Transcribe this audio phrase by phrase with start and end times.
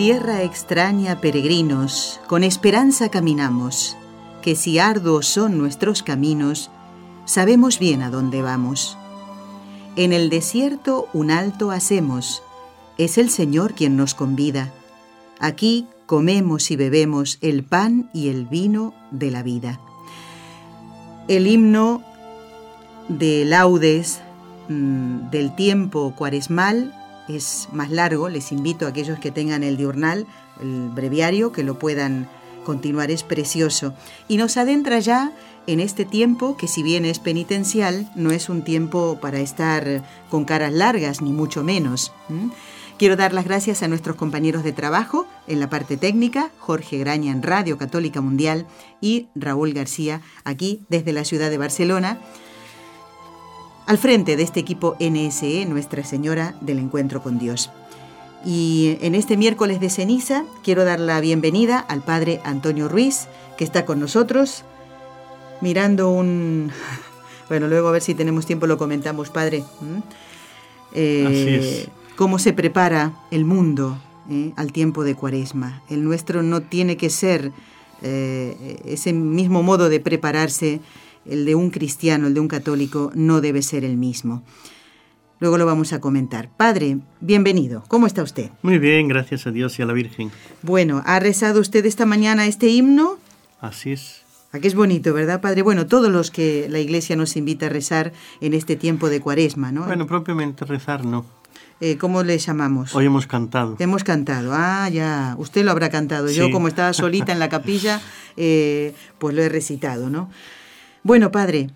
[0.00, 3.98] Tierra extraña, peregrinos, con esperanza caminamos,
[4.40, 6.70] que si arduos son nuestros caminos,
[7.26, 8.96] sabemos bien a dónde vamos.
[9.96, 12.42] En el desierto un alto hacemos,
[12.96, 14.72] es el Señor quien nos convida.
[15.38, 19.80] Aquí comemos y bebemos el pan y el vino de la vida.
[21.28, 22.02] El himno
[23.08, 24.22] de laudes
[24.70, 26.94] mm, del tiempo cuaresmal
[27.36, 30.26] es más largo, les invito a aquellos que tengan el diurnal,
[30.60, 32.28] el breviario, que lo puedan
[32.64, 33.94] continuar, es precioso.
[34.28, 35.32] Y nos adentra ya
[35.66, 40.44] en este tiempo que si bien es penitencial, no es un tiempo para estar con
[40.44, 42.12] caras largas, ni mucho menos.
[42.98, 47.32] Quiero dar las gracias a nuestros compañeros de trabajo en la parte técnica, Jorge Graña
[47.32, 48.66] en Radio Católica Mundial
[49.00, 52.18] y Raúl García aquí desde la ciudad de Barcelona
[53.90, 57.72] al frente de este equipo NSE, Nuestra Señora del Encuentro con Dios.
[58.46, 63.26] Y en este miércoles de ceniza quiero dar la bienvenida al Padre Antonio Ruiz,
[63.58, 64.62] que está con nosotros,
[65.60, 66.70] mirando un...
[67.48, 69.64] Bueno, luego a ver si tenemos tiempo lo comentamos, Padre.
[70.92, 73.98] Eh, cómo se prepara el mundo
[74.30, 75.82] eh, al tiempo de Cuaresma.
[75.90, 77.50] El nuestro no tiene que ser
[78.02, 80.80] eh, ese mismo modo de prepararse
[81.26, 84.42] el de un cristiano, el de un católico, no debe ser el mismo.
[85.40, 86.50] Luego lo vamos a comentar.
[86.54, 87.82] Padre, bienvenido.
[87.88, 88.50] ¿Cómo está usted?
[88.62, 90.30] Muy bien, gracias a Dios y a la Virgen.
[90.62, 93.16] Bueno, ¿ha rezado usted esta mañana este himno?
[93.60, 94.22] Así es.
[94.52, 95.62] Aquí es bonito, ¿verdad, Padre?
[95.62, 99.72] Bueno, todos los que la Iglesia nos invita a rezar en este tiempo de cuaresma,
[99.72, 99.84] ¿no?
[99.84, 101.24] Bueno, propiamente rezar no.
[101.80, 102.94] Eh, ¿Cómo le llamamos?
[102.94, 103.76] Hoy hemos cantado.
[103.78, 105.36] Hemos cantado, ah, ya.
[105.38, 106.30] Usted lo habrá cantado.
[106.30, 108.02] Yo, como estaba solita en la capilla,
[108.36, 110.28] eh, pues lo he recitado, ¿no?
[111.02, 111.70] Bueno, Padre,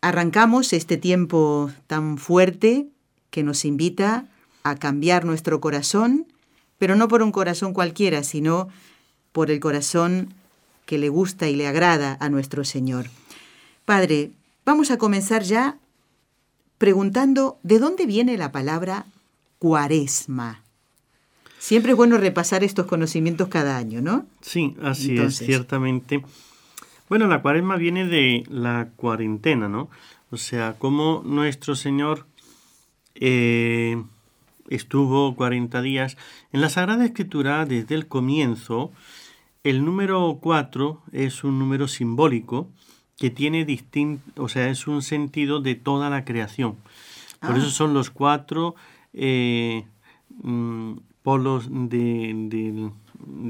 [0.00, 2.88] arrancamos este tiempo tan fuerte
[3.30, 4.26] que nos invita
[4.64, 6.26] a cambiar nuestro corazón,
[6.78, 8.68] pero no por un corazón cualquiera, sino
[9.30, 10.34] por el corazón
[10.86, 13.06] que le gusta y le agrada a nuestro Señor.
[13.84, 14.32] Padre,
[14.64, 15.78] vamos a comenzar ya
[16.78, 19.06] preguntando de dónde viene la palabra
[19.60, 20.62] cuaresma.
[21.60, 24.26] Siempre es bueno repasar estos conocimientos cada año, ¿no?
[24.40, 26.24] Sí, así es, ciertamente.
[27.12, 29.90] Bueno, la cuaresma viene de la cuarentena, ¿no?
[30.30, 32.24] O sea, como nuestro Señor
[33.16, 34.02] eh,
[34.70, 36.16] estuvo 40 días.
[36.52, 38.92] En la Sagrada Escritura, desde el comienzo,
[39.62, 42.70] el número 4 es un número simbólico
[43.18, 46.76] que tiene distinto, o sea, es un sentido de toda la creación.
[47.40, 47.72] Por eso ah.
[47.72, 48.74] son los cuatro
[49.12, 49.84] eh,
[50.42, 52.90] mm, polos de,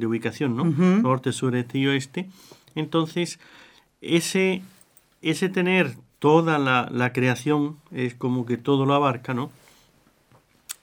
[0.05, 0.65] ubicación, ¿no?
[0.65, 2.29] Norte, sur, este y oeste.
[2.75, 3.39] Entonces,
[4.01, 4.63] ese,
[5.21, 9.51] ese tener toda la, creación, es como que todo lo abarca, ¿no?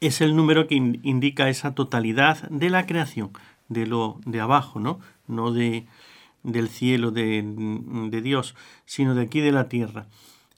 [0.02, 3.32] Es el número que indica esa totalidad de la creación,
[3.68, 5.00] de lo de abajo, ¿no?
[5.28, 5.86] No de,
[6.44, 8.56] del cielo de, de Dios,
[8.86, 10.08] sino de aquí de la tierra.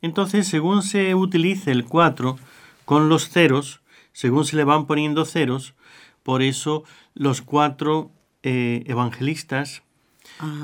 [0.01, 2.37] Entonces, según se utilice el 4
[2.85, 3.81] con los ceros,
[4.13, 5.73] según se le van poniendo ceros,
[6.23, 6.83] por eso
[7.13, 8.11] los cuatro
[8.43, 9.83] eh, evangelistas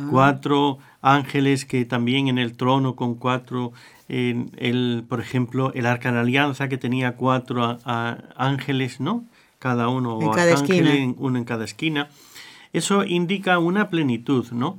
[0.10, 3.74] cuatro ángeles que también en el trono con cuatro,
[4.10, 9.26] en el, por ejemplo, el arca de la alianza que tenía cuatro ángeles, ¿no?
[9.60, 10.92] Cada uno, en cada esquina.
[11.18, 12.10] uno en cada esquina.
[12.74, 14.78] Eso indica una plenitud, ¿no?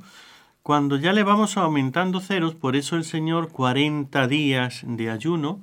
[0.63, 5.61] Cuando ya le vamos aumentando ceros, por eso el Señor 40 días de ayuno,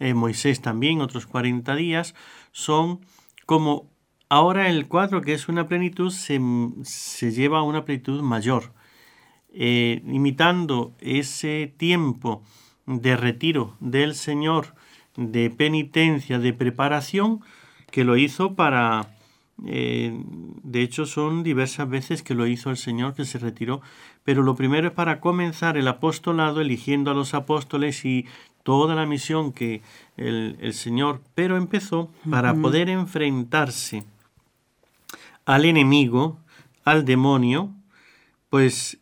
[0.00, 2.14] eh, Moisés también otros 40 días,
[2.52, 3.00] son
[3.46, 3.88] como
[4.28, 6.40] ahora el 4, que es una plenitud, se,
[6.82, 8.72] se lleva a una plenitud mayor.
[9.54, 12.42] Eh, imitando ese tiempo
[12.86, 14.74] de retiro del Señor,
[15.16, 17.40] de penitencia, de preparación,
[17.90, 19.14] que lo hizo para,
[19.66, 20.12] Eh,
[20.62, 23.80] de hecho, son diversas veces que lo hizo el Señor, que se retiró.
[24.22, 28.26] Pero lo primero es para comenzar el apostolado, eligiendo a los apóstoles y
[28.62, 29.80] toda la misión que
[30.16, 34.04] el, Señor, pero empezó para poder enfrentarse
[35.46, 36.38] al enemigo,
[36.84, 37.70] al demonio,
[38.50, 38.98] pues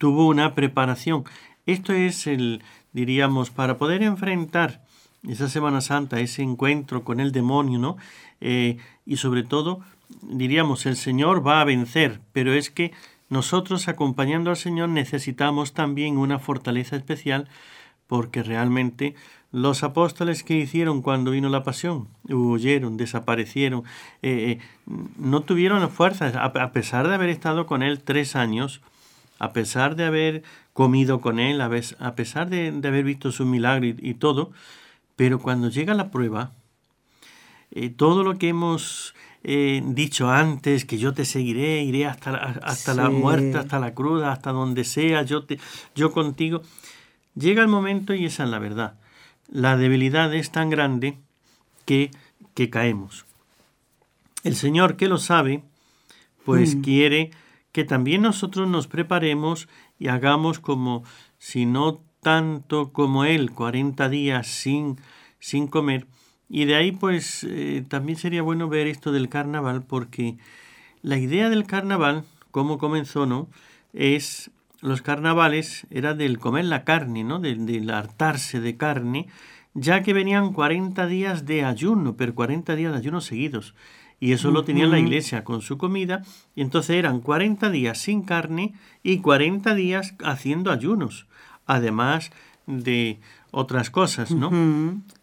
[0.00, 1.24] tuvo una preparación.
[1.66, 2.62] Esto es el,
[2.94, 4.82] diríamos, para poder enfrentar
[5.28, 7.98] esa Semana Santa, ese encuentro con el demonio, ¿no?
[8.40, 9.80] Eh, y sobre todo,
[10.22, 12.92] diríamos, el Señor va a vencer, pero es que
[13.28, 17.46] nosotros acompañando al Señor necesitamos también una fortaleza especial
[18.06, 19.14] porque realmente
[19.52, 23.84] los apóstoles que hicieron cuando vino la pasión, huyeron, desaparecieron,
[24.22, 28.80] eh, eh, no tuvieron fuerzas, a, pesar de haber estado con él tres años,
[29.40, 34.14] a pesar de haber comido con él, a, pesar de, haber visto su milagro y
[34.14, 34.52] todo,
[35.16, 36.52] pero cuando llega la prueba,
[37.72, 39.14] eh, todo lo que hemos
[39.44, 44.22] eh, dicho antes, que yo te seguiré, iré hasta, hasta la muerte, hasta la cruz,
[44.22, 45.58] hasta donde sea, yo, te,
[45.94, 46.62] yo contigo,
[47.34, 48.94] llega el momento y esa es la verdad.
[49.48, 51.16] La debilidad es tan grande
[51.84, 52.10] que,
[52.54, 53.24] que caemos.
[54.42, 55.62] El Señor que lo sabe,
[56.44, 56.82] pues mm.
[56.82, 57.30] quiere
[57.72, 59.68] que también nosotros nos preparemos
[59.98, 61.04] y hagamos como
[61.38, 64.98] si no tanto como él, 40 días sin,
[65.38, 66.06] sin comer.
[66.48, 70.36] Y de ahí pues eh, también sería bueno ver esto del carnaval porque
[71.02, 73.48] la idea del carnaval, como comenzó, ¿no?
[73.92, 74.50] Es
[74.80, 77.38] los carnavales era del comer la carne, ¿no?
[77.38, 79.28] Del, del hartarse de carne,
[79.74, 83.74] ya que venían 40 días de ayuno, pero 40 días de ayuno seguidos.
[84.20, 86.22] Y eso lo tenía la iglesia con su comida.
[86.54, 91.26] Y entonces eran 40 días sin carne y 40 días haciendo ayunos
[91.66, 92.30] además
[92.66, 93.18] de
[93.50, 94.50] otras cosas, ¿no?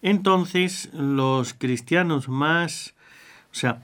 [0.02, 2.94] Entonces, los cristianos más,
[3.52, 3.82] o sea,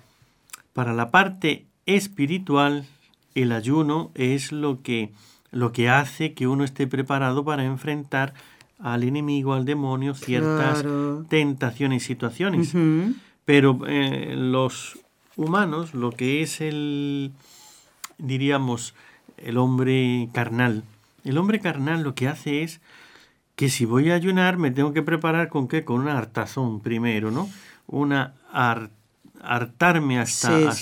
[0.72, 2.86] para la parte espiritual,
[3.34, 5.12] el ayuno es lo que,
[5.50, 8.34] lo que hace que uno esté preparado para enfrentar
[8.78, 10.84] al enemigo, al demonio, ciertas
[11.28, 12.74] tentaciones y situaciones.
[13.44, 14.98] Pero eh, los
[15.36, 17.32] humanos, lo que es el,
[18.18, 18.94] diríamos,
[19.36, 20.84] el hombre carnal,
[21.24, 22.80] el hombre carnal lo que hace es
[23.56, 25.84] que si voy a ayunar me tengo que preparar con qué?
[25.84, 27.48] Con una hartazón primero, ¿no?
[27.86, 28.34] Una
[29.42, 30.72] hartarme hasta,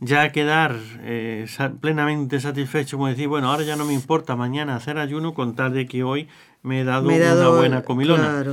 [0.00, 1.46] ya quedar eh,
[1.80, 5.72] plenamente satisfecho, como decir, bueno, ahora ya no me importa mañana hacer ayuno con tal
[5.72, 6.28] de que hoy
[6.62, 8.44] me he dado, una buena comilona.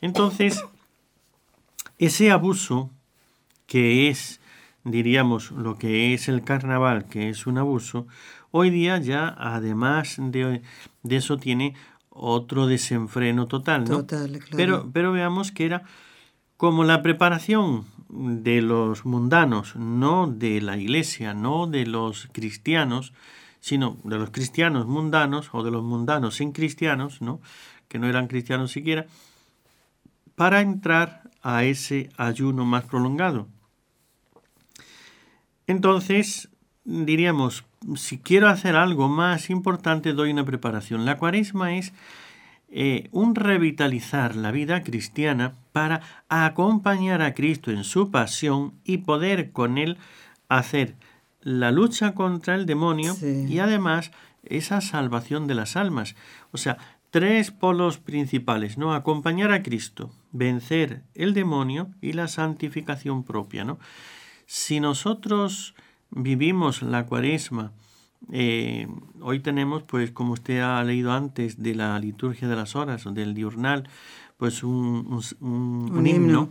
[0.00, 0.64] Entonces,
[1.98, 2.90] ese abuso
[3.70, 4.40] que es,
[4.82, 8.08] diríamos, lo que es el carnaval, que es un abuso,
[8.52, 10.62] Hoy día ya, además de,
[11.04, 11.74] eso, tiene
[12.08, 13.98] otro desenfreno total, ¿no?
[13.98, 14.56] Total, claro.
[14.56, 15.84] Pero, pero veamos que era
[16.56, 23.12] como la preparación de los mundanos, no de la iglesia, no de los cristianos,
[23.60, 27.40] sino de los cristianos mundanos o de los mundanos sin cristianos, ¿no?
[27.86, 29.06] que no eran cristianos siquiera,
[30.34, 33.46] para entrar a ese ayuno más prolongado.
[35.70, 36.48] Entonces,
[36.84, 37.64] diríamos,
[37.94, 41.04] si quiero hacer algo más importante, doy una preparación.
[41.04, 41.92] La cuaresma es
[42.70, 49.52] eh, un revitalizar la vida cristiana para acompañar a Cristo en su pasión y poder
[49.52, 49.96] con él
[50.48, 50.96] hacer
[51.40, 54.10] la lucha contra el demonio y además
[54.42, 56.16] esa salvación de las almas.
[56.50, 56.78] O sea,
[57.10, 58.92] tres polos principales, ¿no?
[58.92, 63.78] Acompañar a Cristo, vencer el demonio y la santificación propia, ¿no?
[64.52, 65.76] Si nosotros
[66.10, 67.70] vivimos la cuaresma.
[68.32, 68.88] Eh,
[69.20, 73.12] hoy tenemos, pues, como usted ha leído antes de la liturgia de las horas o
[73.12, 73.88] del diurnal,
[74.38, 76.50] pues un, un, himno.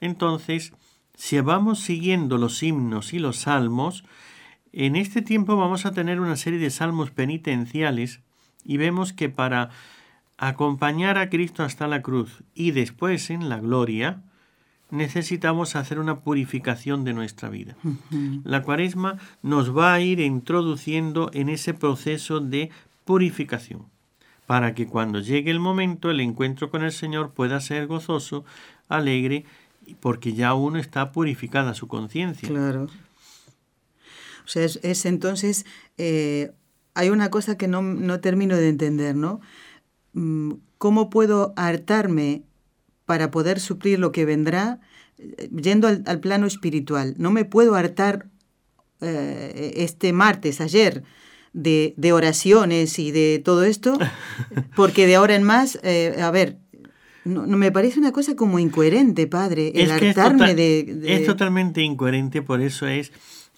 [0.00, 0.74] Entonces,
[1.16, 4.04] si vamos siguiendo los himnos y los salmos,
[4.72, 8.20] en este tiempo vamos a tener una serie de salmos penitenciales
[8.64, 9.70] y vemos que para
[10.38, 14.22] acompañar a Cristo hasta la cruz y después en la gloria,
[14.90, 17.76] necesitamos hacer una purificación de nuestra vida.
[18.44, 22.70] La cuaresma nos va a ir introduciendo en ese proceso de
[23.04, 23.86] purificación,
[24.46, 28.44] para que cuando llegue el momento el encuentro con el Señor pueda ser gozoso,
[28.88, 29.44] alegre,
[30.00, 32.48] porque ya uno está purificada su conciencia.
[32.48, 32.88] Claro.
[34.44, 35.64] O sea, es, entonces,
[35.96, 36.52] eh,
[36.94, 39.40] hay una cosa que no, no termino de entender, ¿no?
[40.12, 42.42] Mm, ¿Cómo puedo hartarme
[43.10, 44.78] para poder suplir lo que vendrá,
[45.18, 47.16] eh, yendo al, plano espiritual.
[47.18, 48.26] No me puedo hartar
[49.00, 51.02] eh, este martes, ayer,
[51.52, 53.98] de, oraciones y de todo esto,
[54.76, 56.58] porque de ahora en más, eh, a ver,
[57.24, 62.42] No, no, me parece una cosa como incoherente, padre, el hartarme de, Es totalmente incoherente,
[62.42, 63.10] por eso es...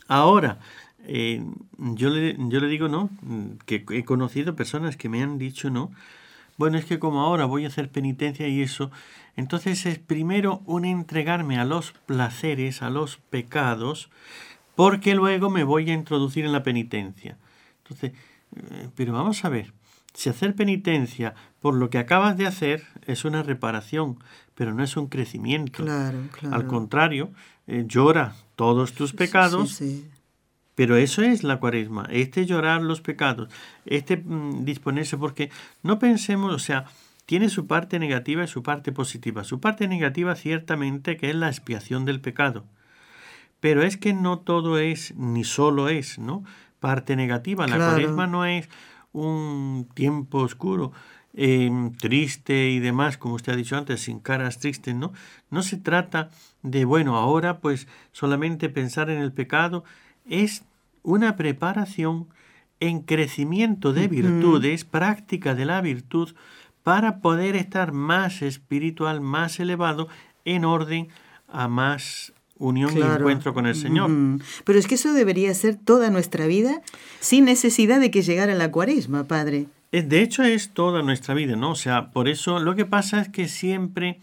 [0.09, 0.61] Ahora,
[1.05, 1.45] eh,
[1.77, 3.11] yo, le, yo le digo no,
[3.67, 5.91] que he conocido personas que me han dicho no.
[6.63, 8.93] Bueno, es que como ahora voy a hacer penitencia y eso,
[9.35, 14.11] entonces es primero un entregarme a los placeres, a los pecados,
[14.77, 17.37] porque luego me voy a introducir en la penitencia.
[17.79, 18.13] Entonces,
[18.55, 19.73] eh, pero vamos a ver,
[20.15, 24.21] si hacer penitencia por lo que acabas de hacer es una reparación,
[24.55, 25.83] pero no es un crecimiento.
[25.83, 26.55] Claro, claro.
[26.55, 27.33] Al contrario,
[27.67, 29.83] eh, llora todos tus pecados,
[30.75, 33.49] pero eso es la cuaresma, este llorar los pecados,
[33.85, 35.51] este mm, disponerse, porque
[35.83, 36.87] no pensemos, o sea,
[37.27, 39.45] tiene su parte negativa y su parte positiva.
[39.45, 42.65] Su parte negativa ciertamente que es la expiación del pecado.
[43.61, 46.45] Pero es que no todo es, ni solo es, ¿no?
[46.81, 47.67] Parte negativa.
[47.69, 48.69] La cuaresma no es
[49.13, 50.93] un tiempo oscuro,
[51.33, 55.13] em, triste y demás, como usted ha dicho antes, sin caras tristes, ¿no?
[55.49, 56.31] No se trata
[56.63, 59.85] de, bueno, ahora pues solamente pensar en el pecado,
[60.33, 60.65] es
[61.03, 62.27] una preparación
[62.81, 66.35] en crecimiento de virtudes, práctica de la virtud,
[66.83, 70.09] para poder estar más espiritual, más elevado,
[70.45, 71.09] en orden
[71.47, 74.11] a más unión y encuentro con el Señor.
[74.65, 76.81] Pero es que eso debería ser toda nuestra vida
[77.21, 79.67] sin necesidad de que llegara la cuaresma, Padre.
[79.93, 81.73] Eh, de hecho es toda nuestra vida, ¿no?
[81.73, 84.19] O sea, por eso lo que pasa es que siempre,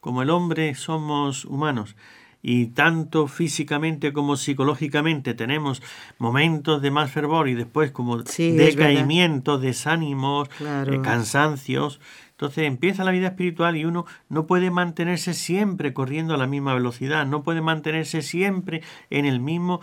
[0.00, 1.96] como el hombre, somos humanos
[2.42, 5.82] y tanto físicamente como psicológicamente tenemos
[6.18, 12.00] momentos de más fervor y después como decaimiento, desánimos, eh, cansancios.
[12.30, 16.72] Entonces empieza la vida espiritual y uno no puede mantenerse siempre corriendo a la misma
[16.72, 19.80] velocidad, no puede mantenerse siempre en el mismo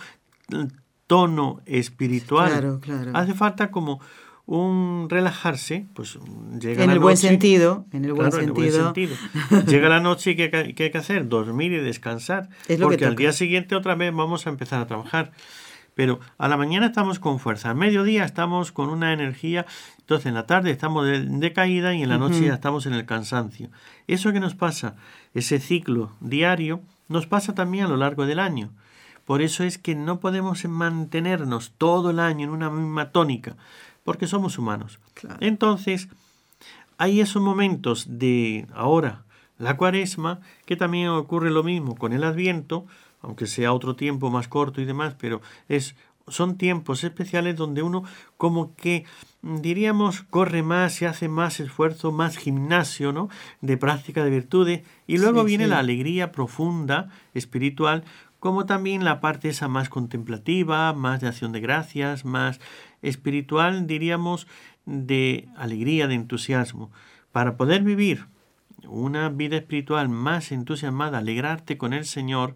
[0.50, 0.66] mm,
[1.06, 2.80] tono espiritual.
[3.14, 4.02] Hace falta como
[4.48, 6.18] un relajarse, pues
[6.58, 8.94] llega en la el buen sentido, en el buen, sentido.
[9.68, 11.27] llega la noche y ¿qué, hay que hacer?
[11.27, 12.50] Dormir y descansar,
[12.82, 15.32] porque al día siguiente otra vez vamos a empezar a trabajar.
[15.96, 19.66] Pero a la mañana estamos con fuerza, al mediodía estamos con una energía,
[19.98, 23.06] entonces en la tarde estamos de, caída y en la noche ya estamos en el
[23.06, 23.70] cansancio.
[24.06, 24.96] Eso que nos pasa,
[25.34, 28.70] ese ciclo diario, nos pasa también a lo largo del año.
[29.25, 33.58] Por eso es que no podemos mantenernos todo el año en una misma tónica
[34.08, 35.02] porque somos humanos.
[35.42, 36.08] Entonces,
[36.98, 39.26] hay esos momentos de ahora,
[39.60, 42.86] la cuaresma, que también ocurre lo mismo con el adviento,
[43.22, 45.98] aunque sea otro tiempo más corto y demás, pero es,
[46.30, 48.06] son tiempos especiales donde uno
[48.38, 49.04] como que
[49.42, 53.28] diríamos corre más y hace más esfuerzo, más gimnasio, ¿no?
[53.60, 58.06] de práctica de virtudes y luego viene la alegría profunda espiritual
[58.40, 62.60] como también la parte esa más contemplativa, más de acción de gracias, más
[63.01, 64.48] espiritual, diríamos,
[64.86, 66.92] de alegría, de entusiasmo.
[67.32, 68.25] Para poder vivir
[68.88, 72.56] una vida espiritual más entusiasmada, alegrarte con el Señor,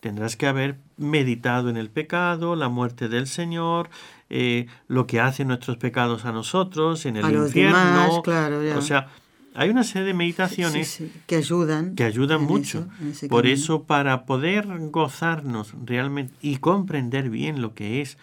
[0.00, 3.88] tendrás que haber meditado en el pecado, la muerte del Señor,
[4.28, 8.22] eh, lo que hacen nuestros pecados a nosotros, en el infierno.
[8.22, 9.08] claro, O sea,
[9.54, 11.94] hay una serie de meditaciones que ayudan.
[11.94, 12.88] Que ayudan mucho.
[13.28, 18.18] Por eso, para poder gozarnos realmente y comprender bien lo que es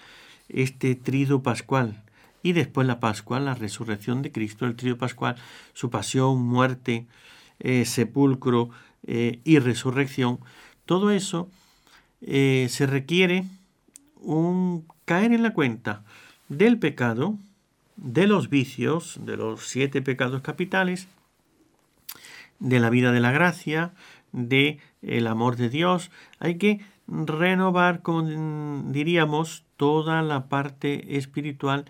[0.54, 2.04] este trido pascual.
[2.44, 5.36] Y después la Pascua, la resurrección de Cristo, el trido pascual,
[5.74, 7.08] su pasión, muerte,
[7.60, 8.70] eh, sepulcro
[9.06, 10.40] eh, y resurrección.
[10.86, 11.50] Todo eso
[12.22, 13.46] eh, se requiere
[14.16, 16.04] un caer en la cuenta
[16.50, 17.38] del pecado,
[17.96, 21.08] de los vicios, de los siete pecados capitales,
[22.60, 23.94] de la vida de la gracia,
[24.32, 26.12] de el amor de Dios.
[26.40, 28.24] Hay que renovar, como
[28.92, 31.86] diríamos, toda la parte espiritual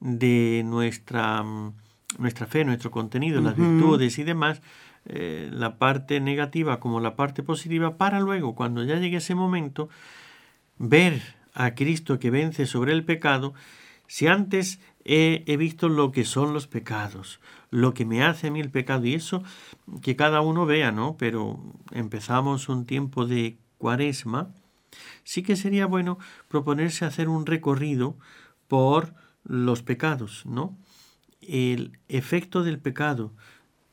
[0.00, 1.72] de nuestra, mm,
[2.18, 4.60] nuestra fe, nuestro contenido, las virtudes y demás,
[5.06, 9.88] eh, la parte negativa como la parte positiva, para luego, cuando ya llegue ese momento,
[10.78, 11.22] ver
[11.54, 13.54] a Cristo que vence sobre el pecado,
[14.08, 17.38] si antes he, he, visto lo que son los pecados,
[17.70, 19.44] lo que me hace a mí el pecado, y eso
[20.02, 21.16] que cada uno vea, ¿no?
[21.16, 21.60] Pero
[21.92, 24.50] empezamos un tiempo de cuaresma,
[25.24, 28.16] sí que sería bueno proponerse hacer un recorrido
[28.68, 29.14] por
[29.44, 30.76] los pecados, ¿no?
[31.40, 33.32] El efecto del pecado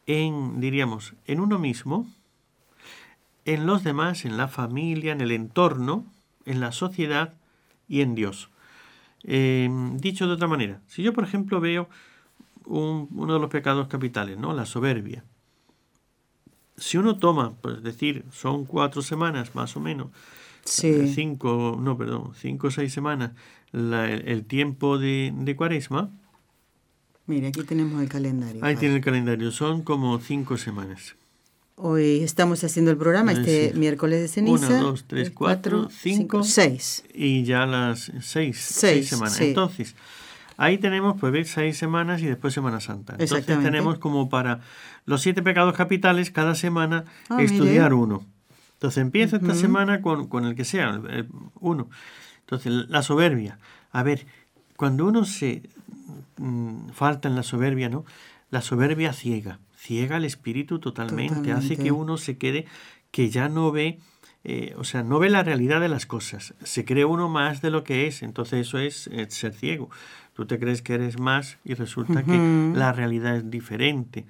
[0.08, 2.08] en, diríamos, en uno mismo,
[3.46, 6.06] en los demás, en la familia, en el entorno,
[6.46, 7.34] en la sociedad
[7.88, 8.50] y en Dios.
[9.24, 11.90] Em, dicho de otra manera, si yo, por ejemplo, veo
[12.66, 14.54] uno de los pecados capitales, ¿no?
[14.54, 15.24] La soberbia.
[16.78, 20.10] Si uno toma, pues decir, son cuatro semanas más o menos,
[20.66, 23.32] cinco, no, perdón, cinco o seis semanas
[23.72, 26.12] el, tiempo de, de, cuaresma,
[27.28, 28.64] Mire, aquí tenemos el calendario.
[28.64, 31.16] Ahí tiene el calendario, son como cinco semanas.
[31.78, 34.68] Hoy estamos haciendo el programa este miércoles de ceniza.
[34.68, 37.04] Una, dos, tres, cuatro, cinco, seis.
[37.14, 39.42] Y ya las seis, seis, semanas.
[39.42, 39.96] Entonces,
[40.56, 43.16] ahí tenemos pues seis semanas y después Semana Santa.
[43.18, 44.62] Entonces tenemos como para
[45.06, 48.24] los siete pecados capitales cada semana ah, estudiar uno.
[48.86, 51.02] Entonces empieza esta semana con, con, el que sea,
[51.60, 51.90] uno.
[52.42, 53.58] Entonces, la soberbia.
[53.92, 54.26] A ver,
[54.76, 55.64] cuando uno se
[56.38, 58.06] mm, falta en la soberbia, ¿no?
[58.52, 62.66] La soberbia ciega ciega el espíritu totalmente, hace que uno se quede
[63.12, 64.00] que ya no ve,
[64.44, 67.70] eh, o sea, no ve la realidad de las cosas, se cree uno más de
[67.70, 69.90] lo que es, entonces eso es, ser ciego.
[70.34, 74.26] Tú te crees que eres más y resulta que la realidad es diferente.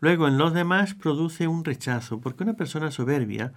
[0.00, 3.52] Luego, en los demás produce un rechazo, porque una persona soberbia,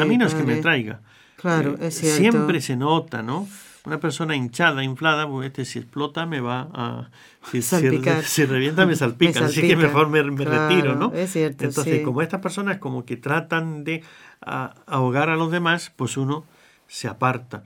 [0.00, 1.00] a mí no es que me traiga.
[1.36, 2.18] Claro, eh, es cierto.
[2.18, 3.48] Siempre se nota, ¿no?
[3.84, 7.10] Una persona hinchada, inflada, pues este si explota me va a...
[7.50, 11.12] Si, si, revienta me salpica, así que mejor me, retiro, ¿no?
[11.12, 14.02] Es cierto, Entonces, como estas personas como que tratan de
[14.40, 16.44] ahogar a los demás, pues uno
[16.88, 17.62] se aparta.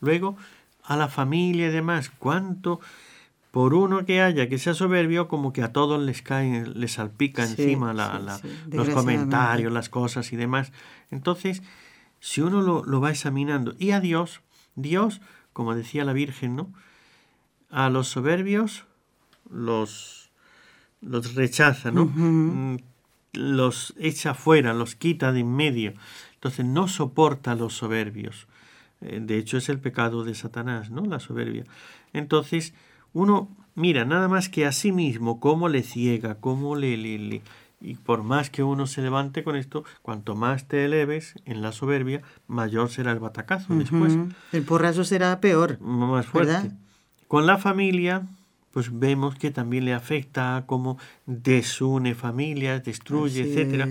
[0.00, 0.36] Luego,
[0.84, 2.80] a la familia y demás, ¿cuánto
[3.50, 7.42] por uno que haya que sea soberbio, como que a todos les cae, les salpica
[7.42, 8.40] encima la,
[8.70, 10.72] los comentarios, las cosas y demás.
[11.10, 11.62] Entonces,
[12.20, 14.40] si uno lo, lo va examinando, y a Dios,
[14.76, 15.20] Dios
[15.52, 16.72] como decía la Virgen, ¿no?
[17.70, 18.86] A los soberbios
[19.50, 20.30] los,
[21.00, 22.06] los rechaza, ¿no?
[22.06, 22.78] Mm,
[23.32, 25.94] los echa fuera, los quita de en medio.
[26.34, 28.46] Entonces no soporta a los soberbios.
[29.00, 31.04] Eh, de hecho es el pecado de Satanás, ¿no?
[31.04, 31.64] La soberbia.
[32.12, 32.74] Entonces
[33.12, 37.42] uno mira nada más que a sí mismo cómo le ciega, cómo le, le, le
[37.80, 41.72] y por más que uno se levante con esto, cuanto más te eleves en la
[41.72, 44.16] soberbia, mayor será el batacazo después.
[44.52, 45.80] El porrazo será peor.
[45.80, 46.72] Más fuerte.
[47.26, 48.26] Con la familia,
[48.72, 53.88] pues vemos que también le afecta como desune familias, destruye, etcétera.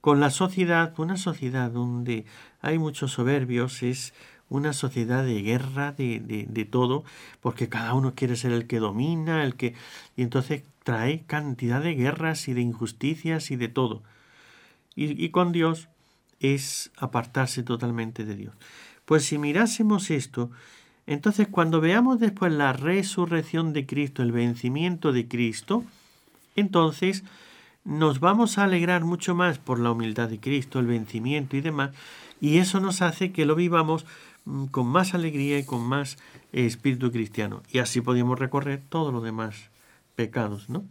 [0.00, 2.24] Con la sociedad, una sociedad donde
[2.60, 4.14] hay muchos soberbios, es
[4.52, 7.04] una sociedad de guerra, de, de, de, todo,
[7.40, 9.74] porque cada uno quiere ser el que domina, el que...
[10.14, 14.02] Y entonces trae cantidad de guerras y de injusticias y de todo.
[14.94, 15.88] Y, con Dios
[16.40, 18.54] es apartarse totalmente de Dios.
[19.06, 20.50] Pues si mirásemos esto,
[21.06, 25.84] entonces cuando veamos después la resurrección de Cristo, el vencimiento de Cristo,
[26.56, 27.24] entonces
[27.84, 31.92] nos vamos a alegrar mucho más por la humildad de Cristo, el vencimiento y demás,
[32.38, 34.04] y eso nos hace que lo vivamos
[34.70, 36.18] con más alegría y con más
[36.52, 37.62] espíritu cristiano.
[37.70, 39.70] Y así podemos recorrer todo lo demás
[40.14, 40.84] pecados, ¿no?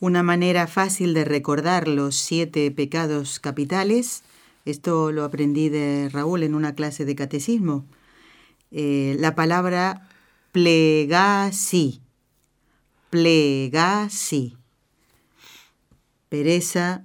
[0.00, 4.24] Una manera fácil de recordar los siete pecados capitales,
[4.64, 7.84] esto lo aprendí de Raúl en una clase de catecismo,
[8.72, 10.08] eh, la palabra
[10.50, 12.00] plegasi,
[13.10, 14.56] plegasi,
[16.28, 17.04] pereza,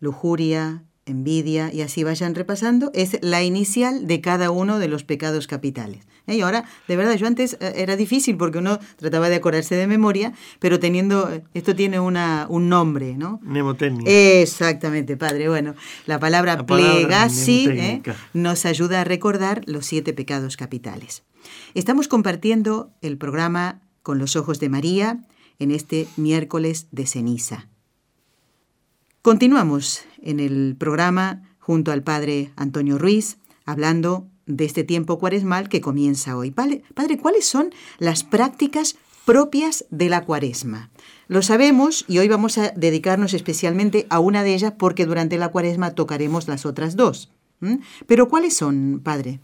[0.00, 5.46] lujuria, envidia, y así vayan repasando, es la inicial de cada uno de los pecados
[5.46, 6.06] capitales.
[6.26, 6.36] ¿eh?
[6.36, 9.86] Y ahora, de verdad, yo antes eh, era difícil porque uno trataba de acordarse de
[9.86, 13.40] memoria, pero teniendo, esto tiene una, un nombre, ¿no?
[13.42, 14.40] Mnemotecnia.
[14.40, 15.48] Exactamente, padre.
[15.48, 15.74] Bueno,
[16.06, 18.02] la palabra, plegasi ¿eh?
[18.32, 21.24] nos ayuda a recordar los siete pecados capitales.
[21.74, 25.26] Estamos compartiendo el programa Con los ojos de María
[25.58, 27.68] en este miércoles de ceniza.
[29.22, 35.80] Continuamos en el programa junto al padre Antonio Ruiz, hablando de este tiempo cuaresmal que
[35.80, 36.50] comienza hoy.
[36.50, 40.90] Padre, ¿cuáles son las prácticas propias de la cuaresma?
[41.28, 45.48] Lo sabemos y hoy vamos a dedicarnos especialmente a una de ellas porque durante la
[45.48, 47.30] cuaresma tocaremos las otras dos.
[48.06, 49.40] Pero ¿cuáles son, Padre?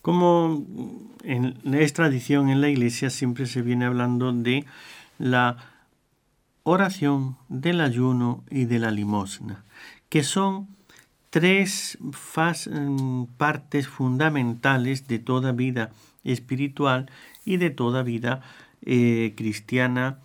[0.00, 0.66] Como
[1.22, 4.64] en, es tradición en la iglesia, siempre se viene hablando de
[5.18, 5.58] la
[6.64, 9.64] oración, del ayuno y de la limosna,
[10.12, 10.68] que son
[11.30, 15.90] tres mm, partes fundamentales de toda vida
[16.22, 17.10] espiritual
[17.46, 18.42] y de toda vida
[18.84, 20.18] eh, cristiana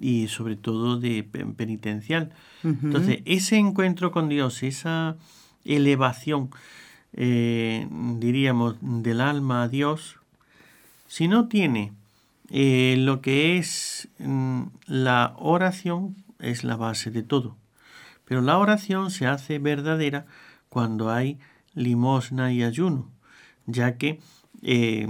[0.00, 2.30] y sobre todo de penitencial.
[2.62, 5.16] Entonces, ese encuentro con Dios, esa
[5.64, 6.50] elevación,
[7.12, 10.20] eh, diríamos, del alma a Dios,
[11.08, 11.92] si no tiene
[12.48, 17.56] eh, lo que es mm, la oración, es la base de todo.
[18.32, 20.24] Pero la oración se hace verdadera
[20.70, 21.38] cuando hay
[21.74, 23.10] limosna y ayuno,
[23.66, 24.20] ya que
[24.62, 25.06] eh,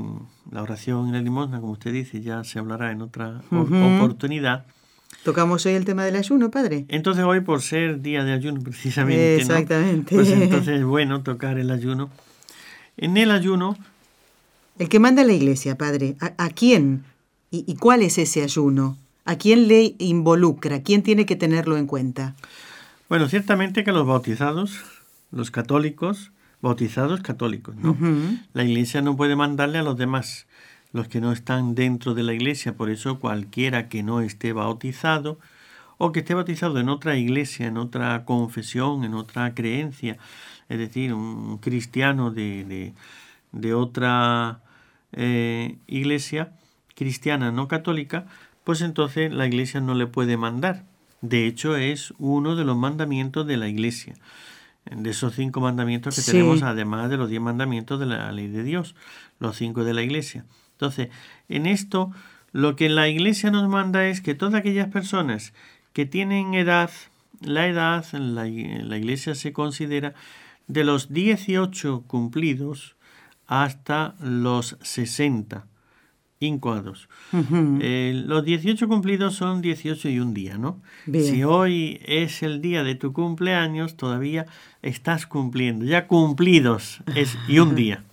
[0.50, 4.66] la oración y la limosna, como usted dice, ya se hablará en otra oportunidad.
[5.22, 6.84] Tocamos hoy el tema del ayuno, padre.
[6.88, 10.16] Entonces hoy por ser día de ayuno precisamente, Exactamente.
[10.16, 12.10] pues entonces es bueno tocar el ayuno.
[12.96, 13.76] En el ayuno...
[14.80, 17.04] El que manda la iglesia, padre, ¿a, quién
[17.52, 18.98] ¿Y, cuál es ese ayuno?
[19.24, 20.82] ¿A quién le involucra?
[20.82, 22.34] ¿Quién tiene que tenerlo en cuenta?
[23.08, 24.80] Bueno, ciertamente que los bautizados,
[25.30, 27.96] los católicos, bautizados católicos, ¿no?
[28.52, 30.46] La iglesia no puede mandarle a los demás,
[30.92, 35.38] los que no están dentro de la iglesia, por eso cualquiera que no esté bautizado
[35.98, 40.18] o que esté bautizado en otra iglesia, en otra confesión, en otra creencia,
[40.68, 42.92] es decir, un cristiano de,
[43.52, 44.60] de, otra
[45.12, 46.52] eh, iglesia
[46.94, 48.26] cristiana no católica,
[48.64, 50.84] pues entonces la iglesia no le puede mandar.
[51.22, 54.14] De hecho, es uno de los mandamientos de la iglesia,
[54.90, 58.64] de esos cinco mandamientos que tenemos, además de los diez mandamientos de la ley de
[58.64, 58.96] Dios,
[59.38, 60.44] los cinco de la iglesia.
[60.72, 61.10] Entonces,
[61.48, 62.10] en esto,
[62.50, 65.54] lo que la iglesia nos manda es que todas aquellas personas
[65.92, 66.90] que tienen edad,
[67.40, 70.14] la edad en la, la iglesia se considera
[70.66, 72.96] de los 18 cumplidos
[73.46, 75.66] hasta los 60
[76.46, 77.08] incoados.
[77.80, 80.80] Eh, los 18 cumplidos son 18 y un día, ¿no?
[81.06, 84.46] Si hoy es el día de tu cumpleaños, todavía
[84.82, 85.84] estás cumpliendo.
[85.84, 88.04] Ya cumplidos es y un día.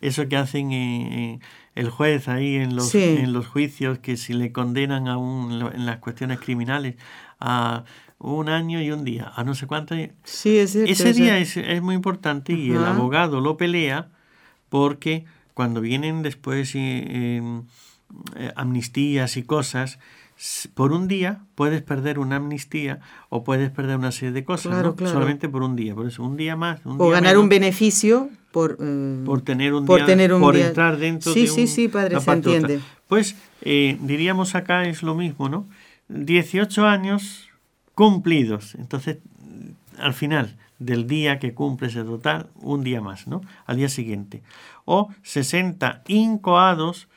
[0.00, 1.40] Eso que hacen eh,
[1.74, 5.86] el juez ahí en los, en los juicios, que si le condenan a un, en
[5.86, 6.96] las cuestiones criminales
[7.40, 7.84] a
[8.18, 9.94] un año y un día, a no sé cuánto.
[10.24, 14.08] Sí, es Ese día es, es, muy importante y el abogado lo pelea
[14.68, 17.40] porque cuando vienen después eh,
[18.36, 19.98] eh, amnistías y cosas,
[20.74, 25.48] por un día puedes perder una amnistía o puedes perder una serie de cosas, solamente
[25.48, 25.94] por un día.
[25.94, 26.80] Por eso, un día más.
[26.84, 30.98] o ganar un beneficio por, eh, por tener un por día, tener un por entrar
[30.98, 32.80] dentro sí, de Sí, sí, padre, se entiende.
[33.08, 35.66] Pues diríamos acá es lo mismo, ¿no?
[36.08, 37.48] 18 años
[37.94, 38.74] cumplidos.
[38.74, 39.20] Entonces,
[39.96, 43.40] al final del día que cumples el total, un día más, ¿no?
[43.66, 44.42] Al día siguiente.
[44.84, 47.08] O 60 incoados,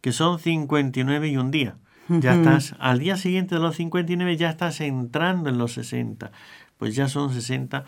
[0.00, 1.76] que son 59 y un día.
[2.08, 6.30] Ya estás, al día siguiente de los 59 ya estás entrando en los 60.
[6.78, 7.84] Pues ya son 60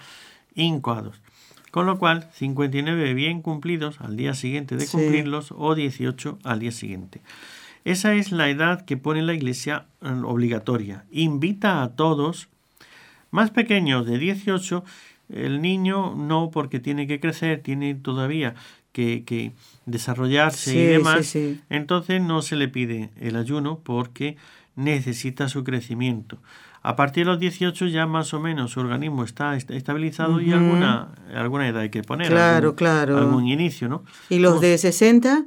[0.54, 1.20] incoados.
[1.70, 6.72] Con lo cual, 59 bien cumplidos al día siguiente de cumplirlos o 18 al día
[6.72, 7.20] siguiente.
[7.84, 11.04] Esa es la edad que pone la Iglesia eh, obligatoria.
[11.10, 12.48] Invita a todos,
[13.30, 14.84] más pequeños de 18,
[15.28, 18.54] el niño no porque tiene que crecer, tiene todavía
[18.92, 19.52] que,
[19.86, 21.36] desarrollarse y demás.
[21.70, 24.36] Entonces no se le pide el ayuno porque
[24.76, 26.38] necesita su crecimiento.
[26.82, 31.14] A partir de los 18 ya más o menos su organismo está estabilizado y alguna,
[31.34, 32.28] alguna edad hay que poner.
[32.28, 33.18] Claro, claro.
[33.18, 34.04] Algún inicio, ¿no?
[34.28, 35.44] ¿Y los de 60?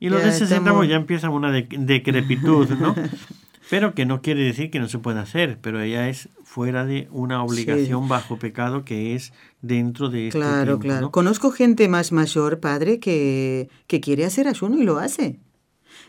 [0.00, 2.94] Y los de 60 pues, ya empiezan una decrepitud, ¿no?
[3.70, 7.08] pero que no quiere decir que no se pueda hacer, pero ella es fuera de
[7.10, 11.10] una obligación bajo pecado que es dentro de este Claro, claro.
[11.10, 15.38] Conozco gente más mayor, padre, que, que quiere hacer ayuno y lo hace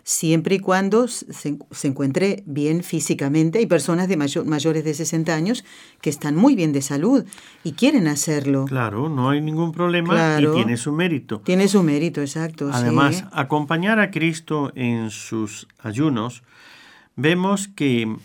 [0.06, 3.58] siempre y cuando se, encuentre bien físicamente.
[3.58, 5.66] Hay personas de mayor, mayores de 60 años
[6.00, 7.26] que están muy bien de salud
[7.64, 8.66] y quieren hacerlo.
[8.66, 11.42] Claro, no hay ningún problema y tiene su mérito.
[11.42, 12.70] Tiene su mérito, exacto.
[12.72, 16.44] Además, acompañar a Cristo en sus ayunos,
[17.16, 18.16] vemos que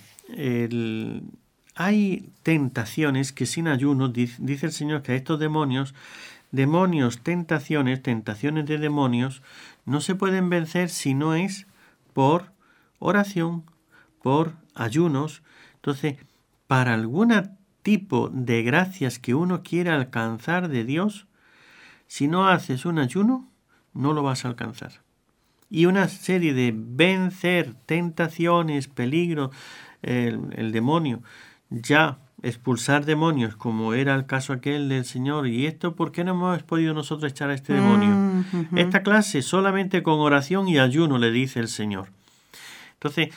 [1.75, 5.95] hay tentaciones que sin ayuno, dice el Señor que a estos demonios,
[6.53, 9.43] demonios, tentaciones, tentaciones de demonios,
[9.85, 11.67] no se pueden vencer si no es
[12.13, 12.53] por
[12.99, 13.65] oración,
[14.23, 15.43] por ayunos.
[15.77, 16.17] Entonces,
[16.67, 21.27] para algún tipo de gracias que uno quiera alcanzar de Dios,
[22.07, 23.49] si no haces un ayuno,
[23.95, 24.93] no lo vas a alcanzar.
[25.71, 29.51] Y una serie de vencer tentaciones, peligros,
[30.03, 31.23] el, demonio,
[31.71, 35.47] ya expulsar demonios, como era el caso aquel del Señor.
[35.47, 38.11] ¿Y esto por qué no hemos podido nosotros echar a este demonio?
[38.11, 42.09] Mm, Esta clase solamente con oración y ayuno, le dice el Señor.
[42.95, 43.29] Entonces,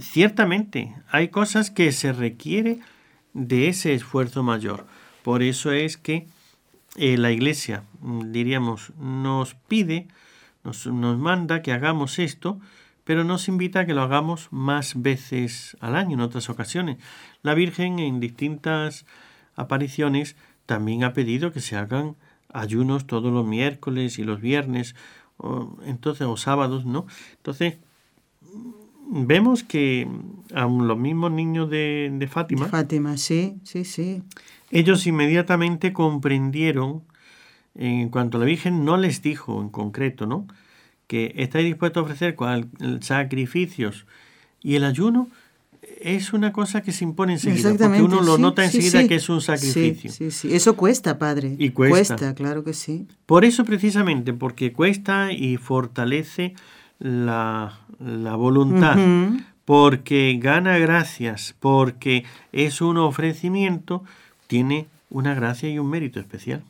[0.00, 2.78] ciertamente hay cosas que se requiere
[3.34, 4.86] de ese esfuerzo mayor.
[5.22, 6.26] Por eso es que
[6.96, 10.08] eh, la Iglesia, mm, diríamos, nos pide,
[10.64, 12.60] nos, nos manda que hagamos esto,
[13.04, 16.98] pero nos invita a que lo hagamos más veces al año, en otras ocasiones.
[17.42, 19.06] La Virgen en distintas
[19.56, 22.16] apariciones también ha pedido que se hagan
[22.52, 24.94] ayunos todos los miércoles y los viernes,
[25.36, 27.06] o, entonces, o sábados, ¿no?
[27.36, 27.78] Entonces,
[29.10, 30.08] vemos que
[30.54, 32.66] aun los mismos niños de, de Fátima.
[32.66, 34.22] Fátima, sí, sí, sí.
[34.70, 37.02] Ellos inmediatamente comprendieron,
[37.74, 40.46] en cuanto a la Virgen no les dijo en concreto, ¿no?
[41.06, 42.36] Que estáis dispuestos a ofrecer
[43.00, 44.06] sacrificios
[44.62, 45.28] y el ayuno
[46.00, 49.40] es una cosa que se impone enseguida, porque uno lo nota enseguida que es un
[49.40, 50.10] sacrificio.
[50.10, 51.56] Sí, sí, eso cuesta, padre.
[51.58, 52.16] Y cuesta.
[52.16, 53.06] Cuesta, claro que sí.
[53.26, 56.54] Por eso precisamente, porque cuesta y fortalece
[56.98, 58.96] la, la voluntad,
[59.64, 64.04] porque gana gracias, porque es un ofrecimiento,
[64.46, 66.62] tiene una gracia y un mérito especial.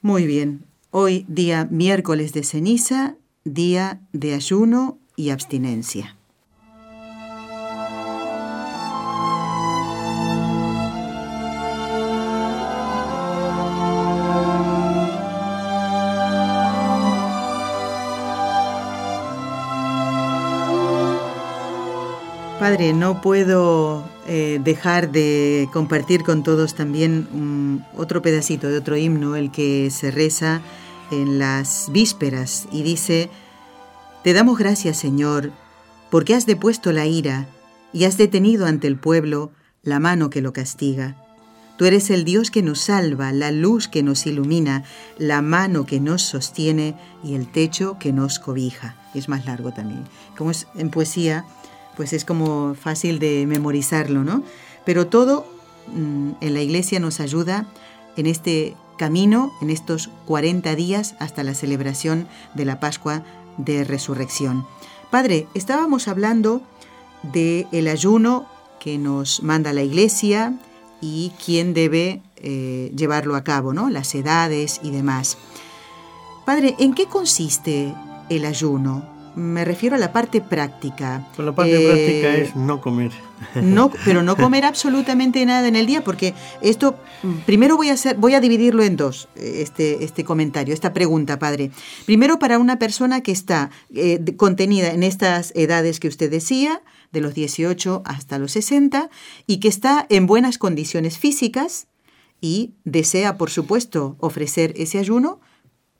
[0.00, 0.64] Muy bien.
[0.92, 6.16] Hoy día miércoles de ceniza, día de ayuno y abstinencia.
[22.60, 29.36] Padre, no puedo eh, dejar de compartir con todos también otro pedacito de otro himno,
[29.36, 30.60] el que se reza
[31.10, 33.30] en las vísperas y dice,
[34.24, 35.50] Te damos gracias, Señor,
[36.10, 37.48] porque has depuesto la ira
[37.94, 39.50] y has detenido ante el pueblo
[39.82, 41.16] la mano que lo castiga.
[41.78, 44.84] Tú eres el Dios que nos salva, la luz que nos ilumina,
[45.16, 48.96] la mano que nos sostiene y el techo que nos cobija.
[49.14, 50.04] Es más largo también.
[50.36, 51.44] Como es en poesía,
[51.98, 54.44] pues es como fácil de memorizarlo, ¿no?
[54.86, 55.46] Pero todo
[55.88, 57.66] mm, en la iglesia nos ayuda
[58.16, 63.24] en este camino, en estos 40 días hasta la celebración de la Pascua
[63.56, 64.64] de Resurrección.
[65.10, 66.62] Padre, estábamos hablando
[67.24, 68.46] del el ayuno
[68.78, 70.56] que nos manda la iglesia
[71.00, 73.90] y quién debe eh, llevarlo a cabo, ¿no?
[73.90, 75.36] Las edades y demás.
[76.46, 77.92] Padre, ¿en qué consiste
[78.28, 79.17] el ayuno?
[79.38, 81.26] Me refiero a la parte práctica.
[81.36, 83.12] Pues la parte práctica eh, es no comer.
[83.54, 86.96] No, pero no comer absolutamente nada en el día, porque esto
[87.46, 91.70] primero voy a hacer, voy a dividirlo en dos, este, este comentario, esta pregunta, padre.
[92.04, 97.20] Primero para una persona que está eh, contenida en estas edades que usted decía, de
[97.20, 99.08] los 18 hasta los 60,
[99.46, 101.86] y que está en buenas condiciones físicas
[102.40, 105.40] y desea, por supuesto, ofrecer ese ayuno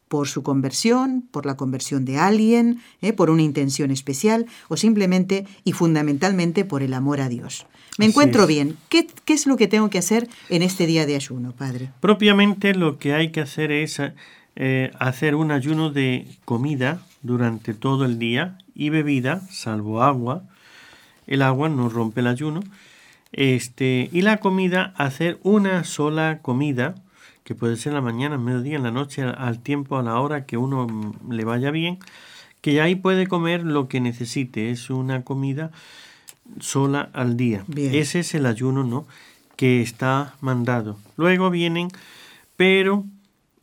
[0.09, 3.13] por su conversión, por la conversión de alguien, ¿eh?
[3.13, 7.67] por una intención especial o simplemente y fundamentalmente por el amor a Dios.
[7.99, 8.77] Me encuentro bien.
[8.89, 11.91] ¿Qué, es lo que tengo que hacer en este día de ayuno, Padre?
[12.01, 14.01] Propiamente lo que hay que hacer es
[14.57, 20.45] eh, hacer un ayuno de comida durante todo el día y bebida, salvo agua.
[21.27, 22.61] El agua no rompe el ayuno.
[23.33, 26.95] Este, y la comida, hacer una sola comida
[27.49, 30.21] que puede ser en la mañana, en mediodía, en la noche, al tiempo, a la
[30.21, 31.99] hora que uno mm, le vaya bien,
[32.61, 34.71] que ahí puede comer lo que necesite.
[34.71, 35.71] Es una comida
[36.61, 37.65] sola al día.
[37.75, 39.07] Ese es el ayuno, ¿no?
[39.57, 40.99] Que está mandado.
[41.17, 41.89] Luego vienen,
[42.59, 43.07] pero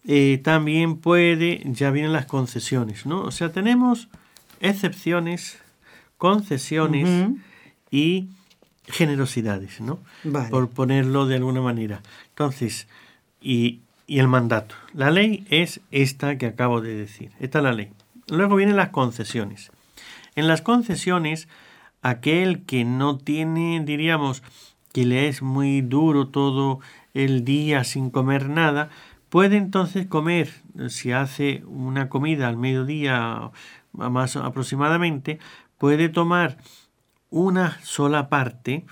[0.04, 3.22] eh, también puede, ya vienen las concesiones, ¿no?
[3.22, 4.08] O sea, tenemos
[4.62, 5.60] excepciones,
[6.18, 7.38] concesiones
[7.92, 8.30] y
[8.88, 10.00] generosidades, ¿no?
[10.50, 12.02] Por ponerlo de alguna manera.
[12.30, 12.88] Entonces,
[13.42, 14.76] y, el mandato.
[14.94, 17.32] La ley es esta que acabo de decir.
[17.40, 17.92] Esta es la ley.
[18.28, 19.72] Luego vienen las concesiones.
[20.36, 21.48] En las concesiones,
[22.04, 24.44] aquel que no tiene, diríamos,
[24.94, 26.82] que le es muy duro todo
[27.16, 28.90] el día sin comer nada,
[29.30, 30.54] puede entonces comer,
[30.90, 33.52] si hace una comida al mediodía
[33.92, 35.40] más aproximadamente,
[35.78, 36.58] puede tomar
[37.30, 38.86] una sola parte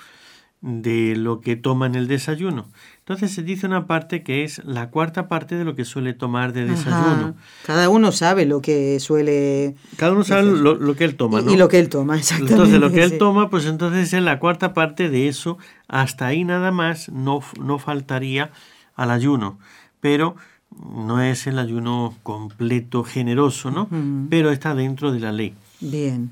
[0.62, 2.68] de lo que toma en el desayuno.
[3.04, 6.54] Entonces se dice una parte que es la cuarta parte de lo que suele tomar
[6.54, 7.36] de desayuno.
[7.66, 9.76] Cada uno sabe lo que suele...
[9.98, 11.52] Cada uno sabe lo, que él toma, ¿no?
[11.52, 12.54] Y lo que él toma, exactamente.
[12.54, 15.58] Entonces lo que él toma, pues entonces es la cuarta parte de eso.
[15.90, 18.52] Hasta ahí nada más no, no faltaría
[18.96, 19.60] al ayuno.
[20.00, 20.38] Pero
[20.72, 23.90] no es el ayuno completo, generoso, ¿no?
[24.30, 25.56] Pero está dentro de la ley.
[25.82, 26.32] Bien.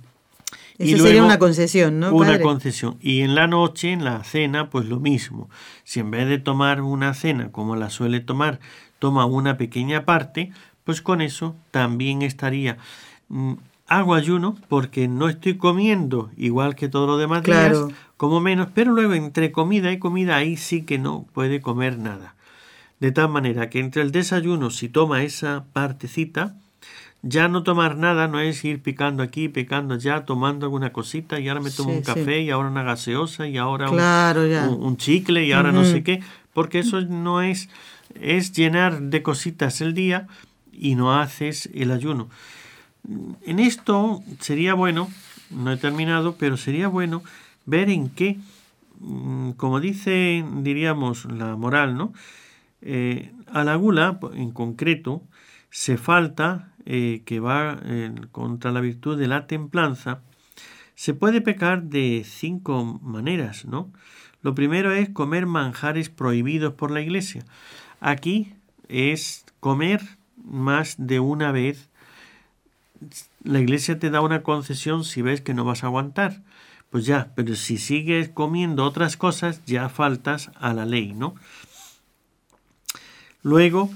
[0.81, 2.13] Eso sería una concesión, ¿no?
[2.13, 2.97] Una concesión.
[3.01, 5.49] Y en la noche, en la cena, pues lo mismo.
[5.83, 8.59] Si en vez de tomar una cena como la suele tomar,
[8.99, 10.51] toma una pequeña parte,
[10.83, 12.77] pues con eso también estaría.
[13.29, 13.53] Mm,
[13.87, 17.77] hago ayuno porque no estoy comiendo igual que todos los demás días,
[18.15, 22.35] como menos, pero luego entre comida y comida ahí sí que no puede comer nada.
[23.01, 26.55] De tal manera que entre el desayuno, si toma esa partecita,
[27.23, 31.47] ya no tomar nada no es ir picando aquí, picando allá, tomando alguna cosita y
[31.49, 35.71] ahora me tomo un café y ahora una gaseosa y ahora un, chicle y ahora
[35.71, 36.21] no sé qué,
[36.53, 37.69] porque eso no es,
[38.19, 40.27] es llenar de cositas el día
[40.71, 42.27] y no haces el ayuno.
[43.45, 45.07] En esto sería bueno,
[45.51, 47.21] no he terminado, pero sería bueno
[47.65, 48.39] ver en qué,
[48.99, 52.13] mm, como dice, diríamos, la moral, ¿no?
[52.81, 55.21] Eh, a la gula, en concreto,
[55.71, 60.21] se falta eh, que va eh, contra la virtud de la templanza,
[60.93, 63.91] se puede pecar de cinco maneras, ¿no?
[64.43, 67.43] Lo primero es comer manjares prohibidos por la iglesia.
[67.99, 68.53] Aquí
[68.87, 70.01] es comer
[70.35, 71.89] más de una vez
[73.43, 76.41] la iglesia te da una concesión si ves que no vas a aguantar.
[76.89, 81.35] Pues ya, pero si sigues comiendo otras cosas, ya faltas a la ley, ¿no?
[83.43, 83.89] Luego,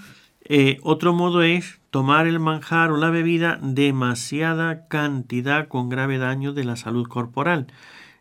[0.45, 6.53] eh, otro modo es tomar el manjar o la bebida demasiada cantidad con grave daño
[6.53, 7.67] de la salud corporal.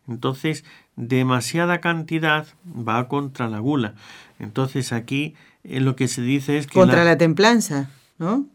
[0.08, 0.64] Entonces,
[0.96, 3.94] demasiada cantidad va contra la gula.
[4.38, 5.34] Entonces, aquí
[5.64, 6.78] eh, lo que se dice es que...
[6.78, 8.46] Contra la templanza, ¿no?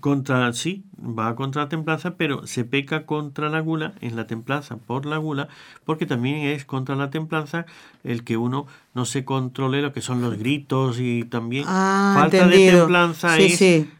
[0.00, 4.76] Contra sí va contra la templanza pero se peca contra la gula en la templanza
[4.76, 5.48] por la gula
[5.84, 7.66] porque también es contra la templanza
[8.02, 12.48] el que uno no se controle lo que son los gritos y también ah, falta
[12.48, 13.97] de templanza es Mm,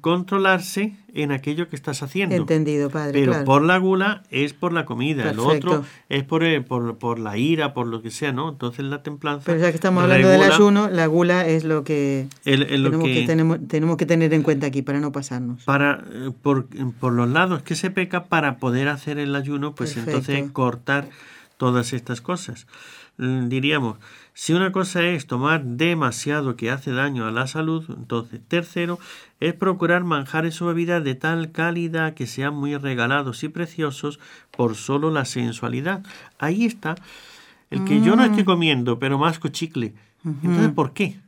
[0.00, 2.36] controlarse en aquello que estás haciendo.
[2.36, 3.18] Entendido, padre.
[3.18, 7.18] Pero por la gula es por la comida, el otro es por, eh, por, por,
[7.18, 8.50] la ira, por lo que sea, ¿no?
[8.50, 9.44] Entonces la templanza.
[9.46, 13.58] Pero ya que estamos hablando del ayuno, la gula es lo que, tenemos, que, tenemos,
[13.66, 15.64] tenemos, que tener en cuenta aquí para no pasarnos.
[15.64, 16.66] Para, eh, por,
[17.00, 21.08] por los lados que se peca para poder hacer el ayuno, pues entonces cortar
[21.56, 22.68] todas estas cosas.
[23.16, 23.96] Mm, diríamos,
[24.40, 29.00] si una cosa es tomar demasiado que hace daño a la salud, entonces tercero
[29.40, 34.20] es procurar manjares o bebidas de tal calidad que sean muy regalados y preciosos
[34.56, 36.04] por solo la sensualidad.
[36.38, 36.94] Ahí está
[37.70, 38.46] el que yo no estoy mm.
[38.46, 39.94] comiendo, pero masco chicle.
[40.24, 41.18] Entonces, ¿por qué?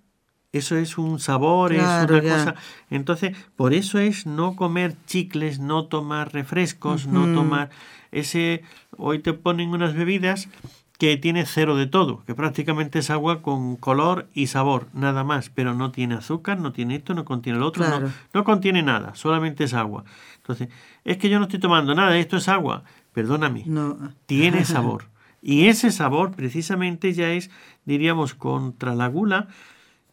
[0.52, 2.54] Eso es un sabor, es una cosa.
[2.90, 7.70] Entonces, por eso es no comer chicles, no tomar refrescos, no tomar
[8.12, 8.62] ese.
[8.96, 10.48] Hoy te ponen unas bebidas
[11.00, 15.48] que tiene cero de todo, que prácticamente es agua con color y sabor, nada más,
[15.48, 19.14] pero no tiene azúcar, no tiene esto, no contiene el otro, no, no, contiene nada,
[19.14, 20.04] solamente es agua.
[20.36, 20.68] Entonces,
[21.04, 22.84] es que yo no estoy tomando nada, esto es agua,
[23.14, 24.12] perdóname, no.
[24.26, 25.04] tiene sabor.
[25.40, 27.50] Y ese sabor precisamente ya es,
[27.86, 29.48] diríamos, contra la gula,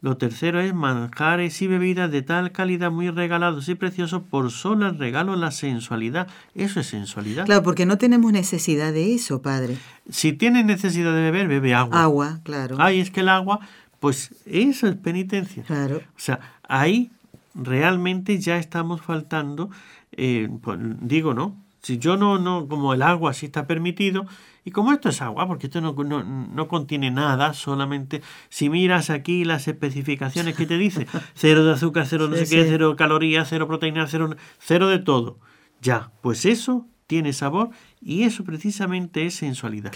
[0.00, 4.86] lo tercero es manjares y bebidas de tal calidad muy regalados y preciosos por solo
[4.88, 6.28] el regalo la sensualidad.
[6.54, 7.46] Eso es sensualidad.
[7.46, 9.76] Claro, porque no tenemos necesidad de eso, padre.
[10.08, 12.02] Si tienes necesidad de beber, bebe agua.
[12.02, 12.76] Agua, claro.
[12.78, 13.60] Ay, es que el agua,
[13.98, 15.64] pues eso es penitencia.
[15.64, 15.96] Claro.
[15.96, 17.10] O sea, ahí
[17.54, 19.70] realmente ya estamos faltando,
[20.12, 21.56] eh, pues, digo, ¿no?
[21.82, 24.26] Si yo no, no, como el agua sí está permitido,
[24.68, 29.46] y como esto es agua, porque esto no, no, contiene nada, solamente si miras aquí
[29.46, 33.66] las especificaciones que te dice, cero de azúcar, cero no sé qué, cero calorías, cero
[33.66, 35.38] proteínas, cero, cero de todo.
[35.80, 37.70] Ya, pues eso tiene sabor
[38.02, 39.90] y eso precisamente es sensualidad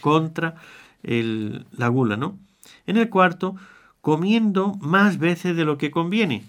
[0.00, 0.54] contra
[1.02, 2.38] el, la gula, ¿no?
[2.86, 3.56] En el cuarto,
[4.00, 6.44] comiendo más veces de lo que conviene.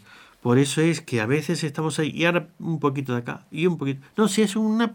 [0.45, 3.65] Por eso es que a veces estamos ahí y ahora un poquito de acá y
[3.65, 4.05] un poquito.
[4.15, 4.93] No, si es una.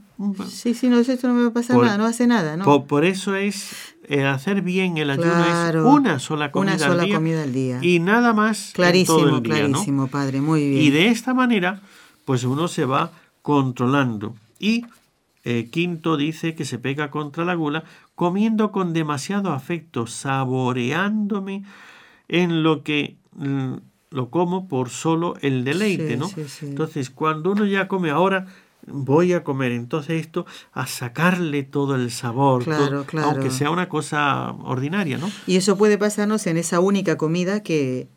[0.48, 2.84] Sí, sí, no, esto no me va a pasar nada, no hace nada, ¿no?
[2.84, 3.96] Por, eso es
[4.28, 7.80] hacer bien el ayuno es una sola comida, una sola al, día, comida al día
[7.82, 8.70] y nada más.
[8.74, 10.82] Clarísimo, todo el día, clarísimo, padre, muy bien.
[10.84, 11.80] Y de esta manera,
[12.24, 13.10] pues uno se va
[13.42, 14.36] controlando.
[14.60, 14.86] Y
[15.42, 17.82] eh, quinto dice que se pega contra la gula
[18.14, 21.64] comiendo con demasiado afecto, saboreándome
[22.28, 23.78] en lo que mm,
[24.10, 26.28] lo como por solo el deleite, ¿no?
[26.62, 28.46] Entonces, cuando uno ya come ahora,
[28.86, 33.30] voy a comer, entonces esto, a sacarle todo el sabor, claro, claro.
[33.30, 35.30] aunque sea una cosa ordinaria, ¿no?
[35.46, 38.08] Y eso puede pasarnos en esa única comida que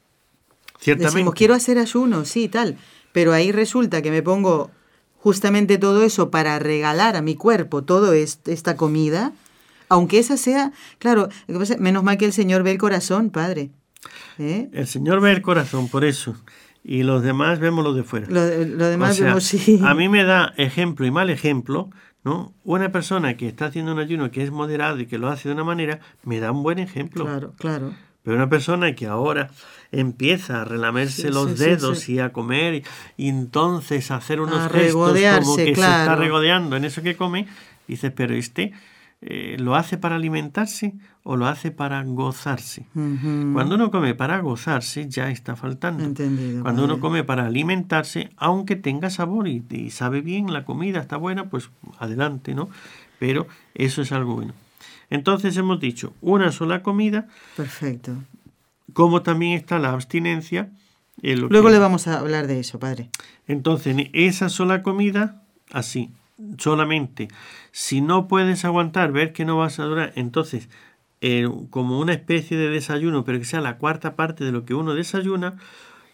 [0.79, 1.15] Ciertamente.
[1.15, 2.77] decimos, quiero hacer ayuno, sí, tal,
[3.12, 4.71] pero ahí resulta que me pongo
[5.19, 9.34] justamente todo eso para regalar a mi cuerpo toda esta comida,
[9.89, 11.29] aunque esa sea, claro,
[11.77, 13.69] menos mal que el Señor ve el corazón, Padre.
[14.39, 14.70] ¿Eh?
[14.74, 16.36] El Señor ve el corazón, por eso.
[16.84, 18.28] Y los demás vemos lo de fuera.
[18.30, 19.80] Lo, demás vemos, sí.
[19.84, 21.89] A mí me da ejemplo y mal ejemplo,
[22.24, 22.54] ¿no?
[22.63, 25.56] Una persona que está haciendo un ayuno que es moderado y que lo hace de
[25.56, 27.26] una manera, me da un buen ejemplo.
[27.26, 27.94] Claro, claro.
[28.24, 29.52] Pero una persona que ahora
[29.92, 32.84] empieza a relamerse los dedos y a comer
[33.18, 35.13] y, entonces a hacer unos gestos
[35.44, 37.48] como que se está regodeando en eso que come,
[37.88, 38.72] dices, pero este
[39.22, 42.86] eh, lo hace para alimentarse o lo hace para gozarse.
[42.94, 46.04] Cuando uno come para gozarse, ya está faltando.
[46.62, 51.50] Cuando uno come para alimentarse, aunque tenga sabor y, sabe bien, la comida está buena,
[51.50, 52.70] pues adelante, ¿no?
[53.20, 54.54] Pero eso es algo bueno.
[55.10, 57.28] Entonces hemos dicho una sola comida.
[57.56, 58.16] Perfecto.
[58.92, 60.72] Como también está la abstinencia.
[61.22, 63.10] Luego le vamos a hablar de eso, padre.
[63.48, 66.12] Entonces, esa sola comida, así,
[66.58, 67.30] solamente.
[67.71, 70.69] Si no puedes aguantar, ver que no vas a durar, entonces,
[71.26, 74.74] eh, como una especie de desayuno, pero que sea la cuarta parte de lo que
[74.74, 75.56] uno desayuna,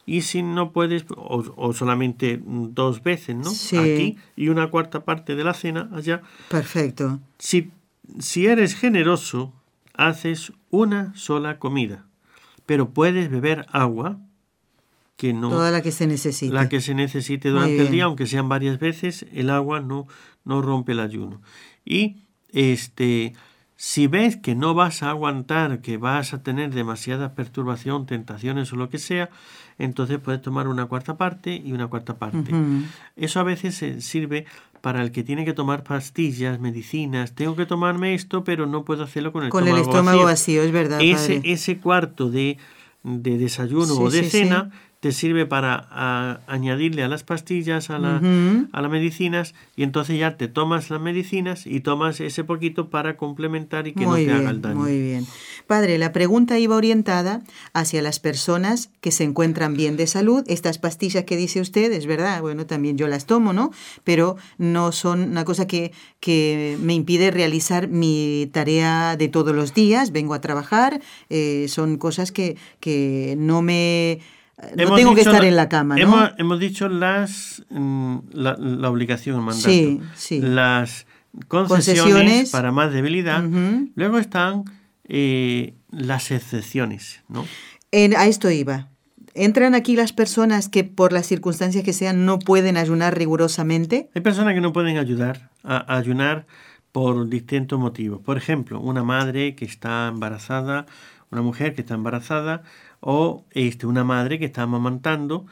[0.05, 3.49] y si no puedes, o, solamente dos veces, ¿no?
[3.81, 6.21] Aquí y una cuarta parte de la cena allá.
[6.49, 7.19] Perfecto.
[7.39, 7.71] Si,
[8.19, 9.51] si eres generoso,
[9.95, 12.05] haces una sola comida,
[12.67, 14.19] pero puedes beber agua
[15.17, 15.49] que no...
[15.49, 16.53] Toda la que se necesite.
[16.53, 20.05] La que se necesite durante el día, aunque sean varias veces, el agua no,
[20.45, 21.41] no rompe el ayuno.
[21.83, 22.17] Y
[22.51, 23.33] este,
[23.81, 28.75] si ves que no vas a aguantar, que vas a tener demasiada perturbación, tentaciones o
[28.75, 29.29] lo que sea,
[29.77, 32.51] entonces puedes tomar una cuarta parte y una cuarta parte.
[33.15, 34.45] Eso a veces sirve
[34.81, 37.35] para el que tiene que tomar pastillas, medicinas.
[37.35, 40.61] Tengo que tomarme esto, pero no puedo hacerlo con el con estómago, el estómago vacío.
[40.61, 40.99] es verdad.
[41.01, 42.57] Ese, ese cuarto de,
[43.03, 48.21] de desayuno o de cena te sirve para añadirle a las pastillas, a, la,
[48.71, 53.15] a las medicinas, y entonces ya te tomas las medicinas y tomas ese poquito para
[53.15, 54.75] complementar y que no te haga el daño.
[54.75, 55.25] Muy bien.
[55.67, 57.43] Padre, la pregunta iba orientada
[57.73, 60.43] hacia las personas que se encuentran bien de salud.
[60.47, 63.71] Estas pastillas que dice usted, es verdad, bueno, también yo las tomo, ¿no?
[64.03, 69.73] Pero no son una cosa que, que me impide realizar mi tarea de todos los
[69.73, 70.11] días.
[70.11, 74.19] Vengo a trabajar, eh, son cosas que, que no me
[74.75, 76.29] no tengo que estar en la cama, ¿no?
[76.37, 79.69] Hemos, dicho las mm, la, obligación, mandato.
[79.69, 80.41] Sí, sí.
[80.41, 81.05] Las
[81.47, 83.43] concesiones, para más debilidad.
[83.95, 84.65] Luego están
[85.05, 87.45] eh, las excepciones, ¿no?
[87.91, 88.89] En, a esto iba.
[89.35, 94.09] ¿Entran aquí las personas que por las circunstancias que sean no pueden ayunar rigurosamente?
[94.15, 96.45] Hay personas que no pueden ayudar a ayunar
[96.91, 98.21] por distintos motivos.
[98.21, 100.87] Por ejemplo, una madre que está embarazada,
[101.31, 102.63] una mujer que está embarazada,
[103.01, 105.45] o este, una madre que está amamantando,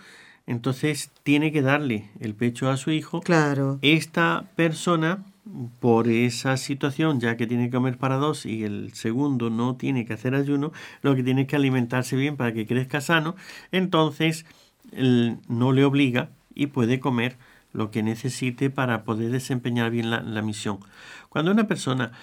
[0.46, 3.22] entonces tiene que darle el pecho a su hijo.
[3.22, 3.80] Claro.
[3.82, 5.26] Esta persona,
[5.80, 10.06] por esa situación, ya que tiene que comer para dos y el segundo no tiene
[10.06, 10.72] que hacer ayuno,
[11.02, 13.36] lo que tiene que alimentarse bien para que crezca sano,
[13.72, 14.46] entonces
[15.50, 17.38] no le obliga y puede comer
[17.74, 20.80] lo que necesite para poder desempeñar bien la, la misión.
[21.28, 22.14] Cuando una persona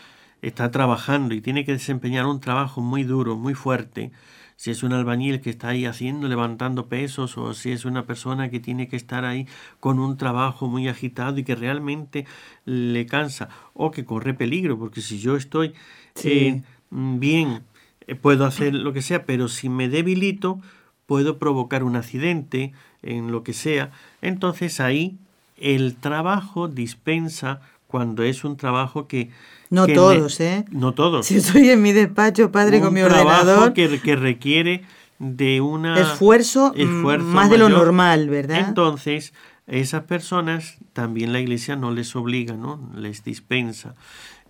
[0.40, 4.12] está trabajando y tiene que desempeñar un trabajo muy duro, muy fuerte,
[4.56, 8.50] si es un albañil que está ahí haciendo, levantando pesos, o si es una persona
[8.50, 9.46] que tiene que estar ahí
[9.80, 12.26] con un trabajo muy agitado y que realmente
[12.64, 15.74] le cansa, o que corre peligro, porque si yo estoy
[16.22, 17.62] eh, bien,
[18.06, 20.60] eh, puedo hacer lo que sea, pero si me debilito,
[21.06, 23.90] puedo provocar un accidente en lo que sea.
[24.22, 25.18] Entonces ahí
[25.56, 29.30] el trabajo dispensa cuando es un trabajo que
[29.74, 30.64] no todos, ¿eh?
[30.70, 31.26] No todos.
[31.26, 33.72] Si estoy en mi despacho, padre, con mi ordenador.
[33.72, 34.84] Que, que requiere
[35.18, 38.68] de un esfuerzo, esfuerzo más de lo normal, ¿verdad?
[38.68, 39.32] Entonces,
[39.66, 42.90] esas personas también la iglesia no les obliga, ¿no?
[42.94, 43.94] Les dispensa.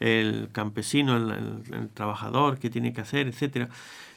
[0.00, 3.68] El campesino, el, trabajador, que tiene que hacer, etcétera.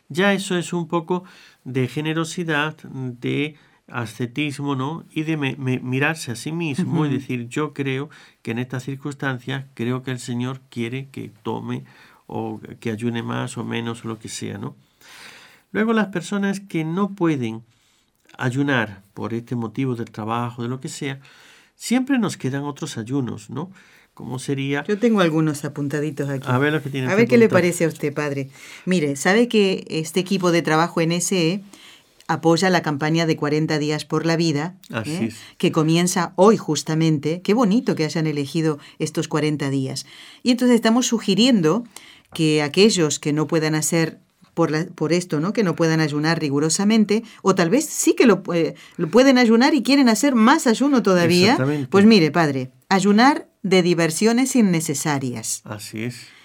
[0.09, 1.23] Ya eso es un poco
[1.63, 3.55] de generosidad, de
[3.89, 5.05] ascetismo, ¿no?
[5.11, 8.09] Y de mirarse a sí mismo y decir, yo creo
[8.41, 11.85] que en estas circunstancias, creo que el Señor quiere que tome
[12.25, 14.75] o que ayune más o menos o lo que sea, ¿no?
[15.71, 17.63] Luego las personas que no pueden
[18.37, 21.19] ayunar por este motivo del trabajo, de lo que sea,
[21.75, 23.71] siempre nos quedan otros ayunos, ¿no?
[24.13, 24.83] ¿Cómo sería?
[24.85, 26.47] Yo tengo algunos apuntaditos aquí.
[26.49, 27.07] A ver lo que tiene.
[27.07, 28.49] A ver qué le parece a usted, padre.
[28.85, 31.61] Mire, ¿sabe que este equipo de trabajo en SE
[32.27, 34.75] apoya la campaña de 40 días por la vida,
[35.05, 35.31] ¿eh?
[35.57, 37.41] que comienza hoy justamente.
[37.41, 40.05] Qué bonito que hayan elegido estos 40 días.
[40.43, 41.85] Y entonces estamos sugiriendo
[42.33, 44.19] que aquellos que no puedan hacer
[44.53, 45.53] por, la, por, esto, ¿no?
[45.53, 49.73] Que no puedan ayunar rigurosamente, o tal vez sí que lo, eh, lo, pueden ayunar
[49.75, 51.57] y quieren hacer más ayuno todavía.
[51.89, 55.61] Pues mire, padre, ayunar de diversiones innecesarias.
[55.63, 56.36] Así es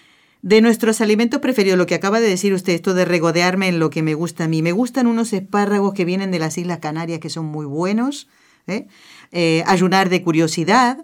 [0.43, 3.91] de nuestros alimentos preferidos, lo que acaba de decir usted, esto de regodearme en lo
[3.91, 4.61] que me gusta a mí.
[4.61, 8.29] Me gustan unos espárragos que vienen de las Islas Canarias que son muy buenos,
[8.67, 8.89] ¿eh?
[9.31, 10.99] Eh, ayunar de curiosidad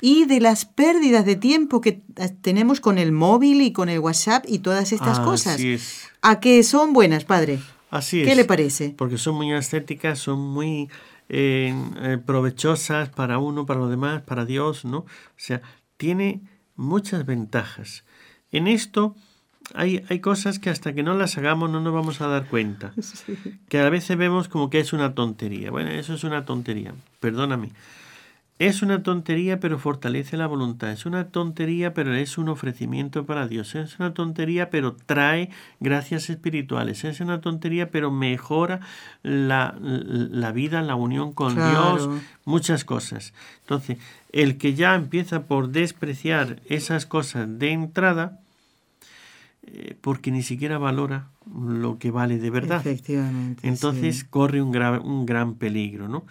[0.00, 2.00] y de las pérdidas de tiempo que
[2.40, 5.60] tenemos con el móvil y con el WhatsApp y todas estas cosas.
[6.22, 7.58] ¿A qué son buenas, padre?
[7.90, 8.94] Así ¿Qué le parece?
[8.96, 10.88] Porque son muy estéticas, son muy
[11.28, 14.98] eh, provechosas para uno, para los demás, para Dios, ¿no?
[14.98, 15.06] O
[15.36, 15.60] sea,
[15.96, 16.40] tiene
[16.76, 18.04] muchas ventajas.
[18.52, 19.14] En esto
[19.74, 22.92] hay, hay, cosas que hasta que no las hagamos no nos vamos a dar cuenta.
[23.68, 25.70] Que a veces vemos como que es una tontería.
[25.70, 26.92] Bueno, eso es una tontería.
[27.20, 27.70] Perdóname.
[28.60, 30.90] Es una tontería, pero fortalece la voluntad.
[30.90, 33.74] Es una tontería, pero es un ofrecimiento para Dios.
[33.74, 35.48] Es una tontería, pero trae
[35.80, 37.04] gracias espirituales.
[37.04, 38.80] Es una tontería, pero mejora
[39.22, 42.10] la, la vida, la unión con Dios,
[42.44, 43.32] muchas cosas.
[43.62, 43.96] Entonces,
[44.30, 48.39] el que ya empieza por despreciar esas cosas de entrada,
[49.62, 52.80] eh, porque ni siquiera valora lo que vale de verdad.
[52.80, 53.66] Efectivamente.
[53.66, 56.24] Entonces corre un, un gran peligro, ¿no?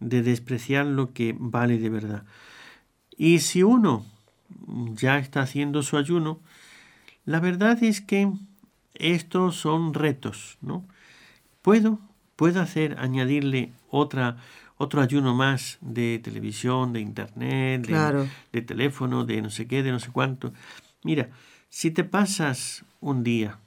[0.00, 2.24] De despreciar lo que vale de verdad.
[3.16, 4.04] Y si uno
[4.94, 6.40] ya está haciendo su ayuno,
[7.24, 8.30] la verdad es que
[8.94, 10.84] estos son retos, ¿no?
[11.62, 12.00] Puedo
[12.42, 14.36] puedo hacer, añadirle otra,
[14.76, 17.92] otro ayuno más de televisión, de internet, de,
[18.52, 20.52] de teléfono, de no sé qué, de no sé cuánto.
[21.04, 21.30] Mira,
[21.72, 23.58] si te pasas un día,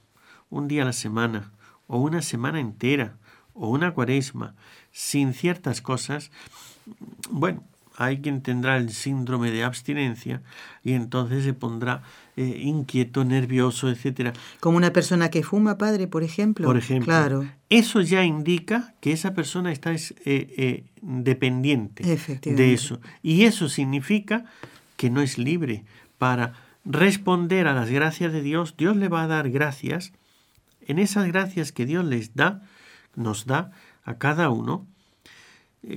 [0.48, 1.50] un día a la semana,
[1.88, 3.16] o una semana entera,
[3.52, 4.54] o una cuaresma,
[4.92, 6.30] sin ciertas cosas,
[7.30, 7.64] bueno,
[7.96, 10.40] hay quien tendrá el síndrome de abstinencia
[10.84, 12.04] y entonces se pondrá
[12.36, 14.34] eh, inquieto, nervioso, etcétera.
[14.60, 16.64] Como una persona que fuma, padre, por ejemplo.
[16.64, 17.06] Por ejemplo.
[17.06, 17.44] Claro.
[17.70, 22.04] Eso ya indica que esa persona está eh, eh, dependiente
[22.44, 23.00] de eso.
[23.20, 24.44] Y eso significa
[24.96, 25.82] que no es libre.
[26.18, 30.12] Para responder a las gracias de Dios, Dios le va a dar gracias.
[30.86, 32.62] En esas gracias que Dios les da,
[33.14, 33.72] nos da
[34.04, 34.86] a cada uno,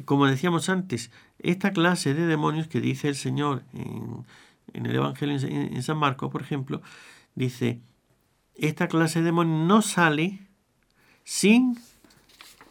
[0.06, 5.82] como decíamos antes, esta clase de demonios que dice el Señor en, el Evangelio en,
[5.84, 6.82] San Marcos, por ejemplo,
[7.36, 7.80] dice,
[8.56, 10.40] esta clase de demonios no sale
[11.24, 11.78] sin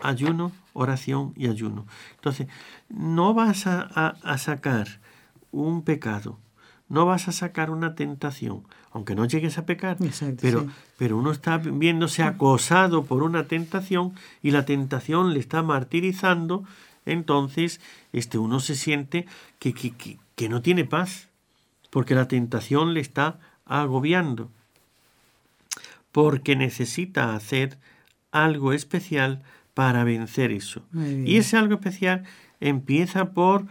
[0.00, 1.86] ayuno, oración y ayuno.
[2.16, 2.48] Entonces,
[2.88, 5.00] no vas a, sacar
[5.50, 6.38] un pecado,
[6.88, 9.98] no vas a sacar una tentación, aunque no llegues a pecar,
[10.40, 10.66] pero,
[10.96, 16.64] pero uno está viéndose acosado por una tentación y la tentación le está martirizando
[17.08, 17.80] entonces
[18.12, 19.26] este, uno se siente
[19.58, 21.28] que, que, que, no tiene paz,
[21.90, 24.50] porque la tentación le está agobiando,
[26.12, 27.78] porque necesita hacer
[28.30, 30.82] algo especial para vencer eso.
[30.92, 32.24] Y ese algo especial
[32.60, 33.66] empieza por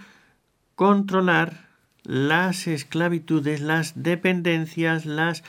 [0.76, 1.67] controlar
[2.08, 5.44] las esclavitudes, las dependencias, las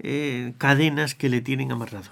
[0.00, 2.08] eh, cadenas que le tienen amarrado.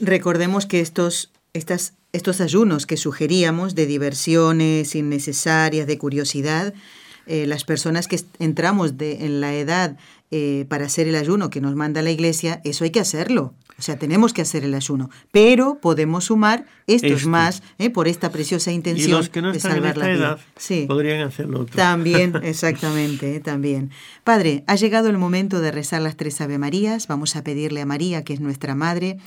[0.00, 6.72] Recordemos que estos, estas estos ayunos que sugeríamos de diversiones innecesarias, de curiosidad,
[7.26, 9.96] eh, las personas que entramos de, en la edad
[10.30, 13.54] eh, para hacer el ayuno que nos manda la iglesia, eso hay que hacerlo.
[13.78, 15.10] O sea, tenemos que hacer el ayuno.
[15.32, 19.72] Pero podemos sumar estos más eh, por esta preciosa intención y los que no están
[19.72, 20.84] de salvar en esta edad sí.
[20.86, 21.66] podrían hacerlo.
[21.66, 23.90] También, exactamente, también.
[24.22, 27.08] Padre, ha llegado el momento de rezar las tres Ave Marías.
[27.08, 29.18] Vamos a pedirle a María, que es nuestra madre,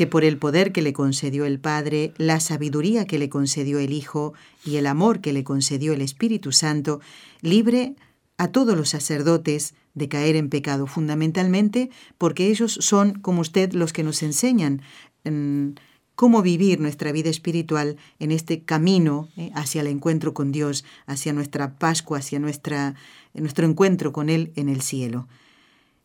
[0.00, 3.92] que por el poder que le concedió el Padre, la sabiduría que le concedió el
[3.92, 4.32] Hijo
[4.64, 7.02] y el amor que le concedió el Espíritu Santo,
[7.42, 7.96] libre
[8.38, 13.92] a todos los sacerdotes de caer en pecado, fundamentalmente porque ellos son, como usted, los
[13.92, 14.80] que nos enseñan
[15.24, 15.72] mm,
[16.14, 21.34] cómo vivir nuestra vida espiritual en este camino eh, hacia el encuentro con Dios, hacia
[21.34, 25.28] nuestra Pascua, hacia nuestro encuentro con Él en el cielo.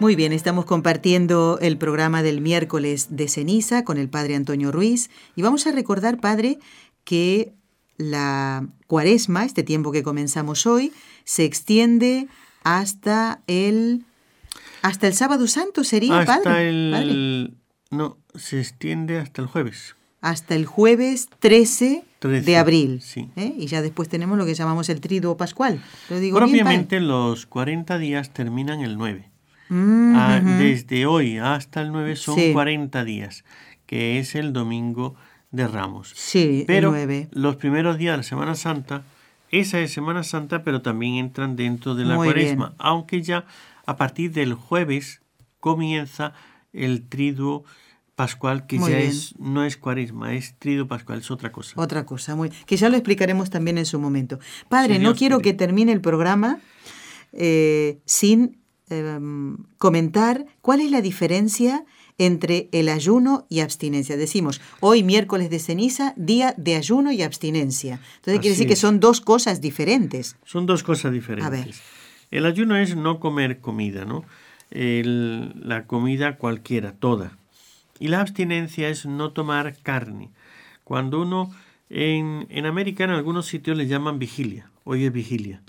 [0.00, 5.10] Muy bien, estamos compartiendo el programa del miércoles de ceniza con el padre Antonio Ruiz.
[5.34, 6.60] Y vamos a recordar, padre,
[7.02, 7.52] que
[7.96, 10.92] la cuaresma, este tiempo que comenzamos hoy,
[11.24, 12.28] se extiende
[12.62, 14.04] hasta el
[14.82, 17.56] hasta el sábado santo sería hasta el
[17.90, 19.96] no se extiende hasta el jueves.
[20.20, 23.30] Hasta el jueves 13, de abril sí.
[23.34, 23.52] ¿eh?
[23.56, 25.82] y ya después tenemos lo que llamamos el triduo pascual.
[26.08, 29.27] Lo digo propiamente los 40 días terminan el 9
[29.70, 33.44] Ah, desde hoy hasta el 9 son 40 días,
[33.86, 35.14] que es el domingo
[35.50, 36.12] de Ramos.
[36.14, 36.94] Sí, pero
[37.30, 39.02] los primeros días de la Semana Santa,
[39.50, 43.44] esa es Semana Santa, pero también entran dentro de la cuaresma, aunque ya
[43.86, 45.20] a partir del jueves
[45.60, 46.32] comienza
[46.72, 47.64] el triduo
[48.14, 51.80] pascual, que ya es, no es cuaresma, es triduo pascual, es otra cosa.
[51.80, 54.40] Otra cosa, muy, que ya lo explicaremos también en su momento.
[54.68, 56.58] Padre, no quiero que termine el programa
[57.32, 58.58] eh, sin
[58.90, 61.84] em, comentar cuál es la diferencia
[62.18, 64.16] entre el ayuno y abstinencia.
[64.16, 68.00] Decimos, hoy miércoles de ceniza, día de ayuno y abstinencia.
[68.16, 70.36] Entonces quiere decir que son dos cosas diferentes.
[70.44, 71.46] Son dos cosas diferentes.
[71.46, 71.74] A ver.
[72.30, 74.24] El ayuno es no comer comida, ¿no?
[74.70, 77.38] la comida cualquiera, toda.
[77.98, 80.28] Y la abstinencia es no tomar carne.
[80.84, 81.50] Cuando uno,
[81.88, 85.62] en, en América en algunos sitios le llaman vigilia, hoy es vigilia.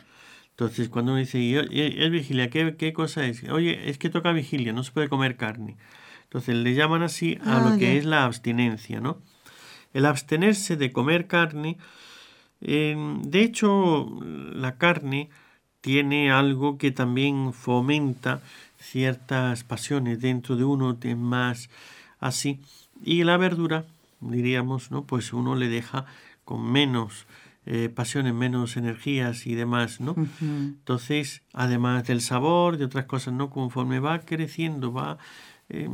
[0.60, 3.46] Entonces, cuando uno dice, es vigilia, ¿qué, ¿qué, cosa es?
[3.46, 5.78] Oye, es que toca vigilia, no se puede comer carne.
[6.24, 9.22] Entonces, le llaman así a lo ah, que es la abstinencia, ¿no?
[9.94, 11.78] El abstenerse de comer carne,
[12.60, 15.30] de hecho, la carne
[15.80, 18.42] tiene algo que también fomenta
[18.78, 21.70] ciertas pasiones dentro de uno, de más
[22.20, 22.60] así.
[23.02, 23.86] Y la verdura,
[24.20, 25.06] diríamos, ¿no?
[25.06, 26.06] Pues uno le deja
[26.44, 27.28] con menos
[27.72, 30.16] eh, pasiones, menos energías y demás, ¿no?
[30.42, 33.52] Entonces, además del sabor, de otras cosas, ¿no?
[33.52, 35.20] Conforme va creciendo, va
[35.70, 35.94] em,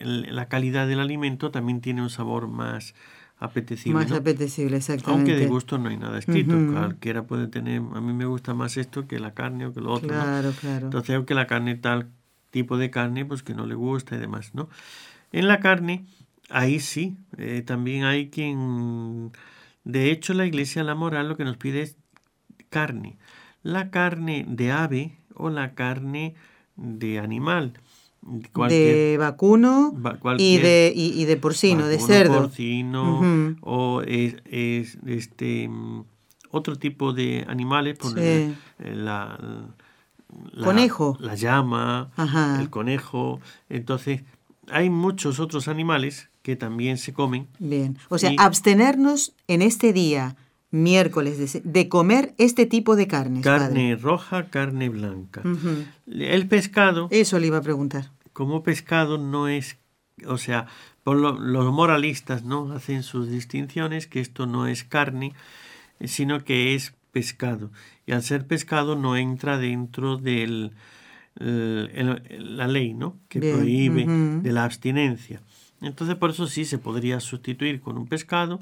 [0.00, 2.92] la calidad del alimento también tiene un sabor más
[3.38, 4.00] apetecible.
[4.00, 5.30] Más apetecible, exactamente.
[5.30, 6.56] Aunque de gusto no hay nada escrito.
[6.72, 9.92] Cualquiera puede tener, a mí me gusta más esto que la carne o que lo
[9.92, 10.08] otro.
[10.08, 10.86] Claro, claro.
[10.86, 12.08] Entonces, aunque la carne tal
[12.50, 14.68] tipo de carne, pues que no le gusta y demás, ¿no?
[15.30, 16.04] En la carne,
[16.50, 19.30] ahí sí, eh, también hay quien...
[19.84, 21.96] De hecho, la iglesia, la moral, lo que nos pide es
[22.68, 23.18] carne.
[23.62, 26.34] La carne de ave o la carne
[26.76, 27.74] de animal.
[28.22, 29.94] de vacuno
[30.38, 32.42] y, de, y, de porcino, de cerdo.
[32.42, 34.36] porcino o es,
[35.06, 35.68] este
[36.50, 39.38] otro tipo de animales, por eh, la,
[40.62, 41.16] conejo.
[41.20, 42.10] La llama,
[42.60, 43.40] el conejo.
[43.68, 44.22] Entonces,
[44.70, 47.46] hay muchos otros animales que también se comen.
[47.58, 50.36] Bien, o sea, abstenernos en este día,
[50.70, 53.44] miércoles, de, comer este tipo de carnes.
[53.44, 55.42] Carne roja, carne blanca.
[56.06, 57.08] El pescado...
[57.10, 58.10] Eso le iba a preguntar.
[58.32, 59.76] Como pescado no es,
[60.26, 60.66] o sea,
[61.04, 65.34] por los moralistas no hacen sus distinciones, que esto no es carne,
[66.04, 67.70] sino que es pescado.
[68.06, 70.70] Y al ser pescado no entra dentro de
[71.36, 73.16] la ley, ¿no?
[73.28, 75.42] Que prohíbe de la abstinencia.
[75.82, 78.60] Entonces por eso sí se podría sustituir con un pescado.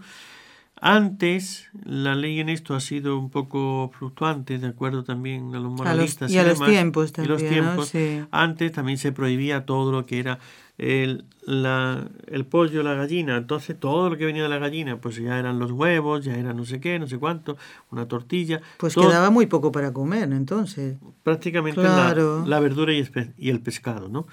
[0.83, 5.71] Antes la ley en esto ha sido un poco fluctuante, de acuerdo también a los
[5.71, 7.33] moralistas y, a los tiempos también.
[7.33, 7.93] los tiempos.
[8.31, 10.39] Antes también se prohibía todo lo que era
[10.79, 13.37] el, la, el pollo, la gallina.
[13.37, 16.55] Entonces todo lo que venía de la gallina, pues ya eran los huevos, ya era
[16.55, 17.59] no sé qué, no sé cuánto,
[17.91, 18.62] una tortilla.
[18.79, 20.97] Pues quedaba muy poco para comer, entonces.
[21.23, 23.07] Prácticamente la, verdura y,
[23.37, 24.27] y el pescado, ¿no?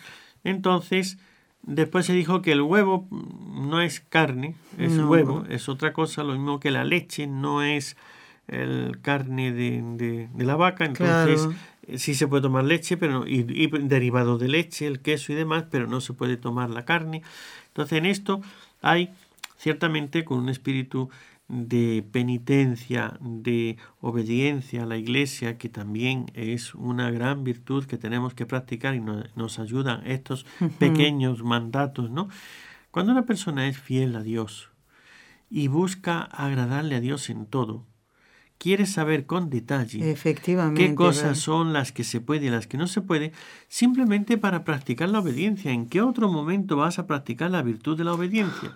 [0.45, 1.17] Entonces
[1.67, 6.31] Después se dijo que el huevo no es carne, es huevo, es otra cosa, lo
[6.31, 7.97] mismo que la leche no es
[8.47, 9.83] el carne de,
[10.33, 11.49] de, la vaca, entonces
[11.97, 15.65] sí se puede tomar leche pero y, y derivados de leche, el queso y demás,
[15.69, 17.21] pero no se puede tomar la carne.
[17.67, 18.41] Entonces en esto
[18.81, 19.09] hay
[19.57, 21.09] ciertamente con un espíritu
[21.47, 28.33] de penitencia, de obediencia a la iglesia, que también es una gran virtud que tenemos
[28.33, 30.45] que practicar y nos, ayudan estos
[30.79, 32.27] pequeños mandatos, ¿no?
[32.91, 34.71] Cuando una persona es fiel a Dios
[35.49, 37.85] y busca agradarle a Dios en todo,
[38.57, 42.77] quiere saber con detalle Efectivamente, qué cosas son las que se puede y las que
[42.77, 43.31] no se puede,
[43.67, 45.71] simplemente para practicar la obediencia.
[45.71, 48.75] ¿En qué otro momento vas a practicar la virtud de la obediencia?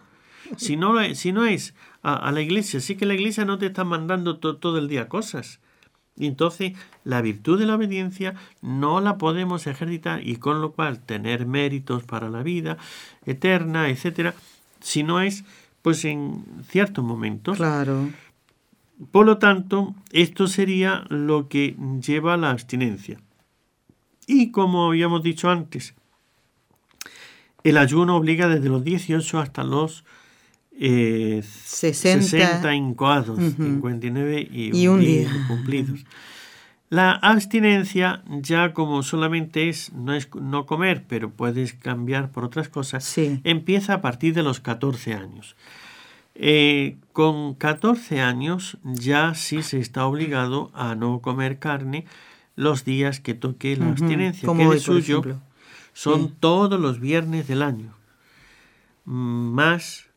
[0.57, 1.73] Si no, si no es
[2.03, 5.59] a, la iglesia, sí que la iglesia no te está mandando todo el día cosas.
[6.17, 6.73] Y entonces
[7.03, 12.03] la virtud de la obediencia no la podemos ejercitar y con lo cual tener méritos
[12.03, 12.77] para la vida
[13.25, 14.35] eterna, etcétera,
[14.81, 15.45] si no es
[15.81, 17.57] pues en ciertos momentos.
[17.57, 18.09] Claro.
[19.11, 21.75] Por lo tanto, esto sería lo que
[22.05, 23.19] lleva a la abstinencia.
[24.27, 25.95] Y como habíamos dicho antes,
[27.63, 30.03] el ayuno obliga desde los 18 hasta los
[30.77, 36.05] eh, 60, 59 y, un, día, cumplidos.
[36.89, 42.67] La abstinencia ya como solamente es no, es no comer, pero puedes cambiar por otras
[42.67, 45.55] cosas, empieza a partir de los 14 años.
[46.35, 52.05] Eh, con 14 años ya sí se está obligado a no comer carne
[52.55, 55.21] los días que toque la abstinencia, que de suyo
[55.93, 57.93] son todos los viernes del año,
[59.05, 60.10] más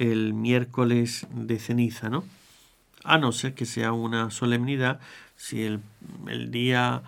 [0.00, 2.24] el miércoles de ceniza, ¿no?
[3.04, 4.98] A no ser que sea una solemnidad,
[5.36, 5.80] si el,
[6.26, 7.02] el día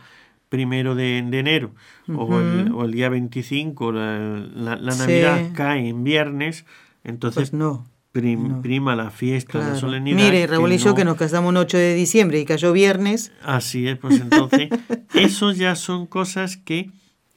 [0.50, 1.70] primero de, enero
[2.14, 2.38] o,
[2.84, 6.66] el, día 25, la, la, Navidad cae en viernes,
[7.02, 7.86] entonces pues no.
[8.12, 10.16] prima la fiesta, la solemnidad.
[10.16, 13.32] Mire, Raúl y yo que nos casamos un 8 de diciembre y cayó viernes.
[13.42, 14.68] Así es, pues entonces,
[15.14, 16.90] esos ya son cosas que,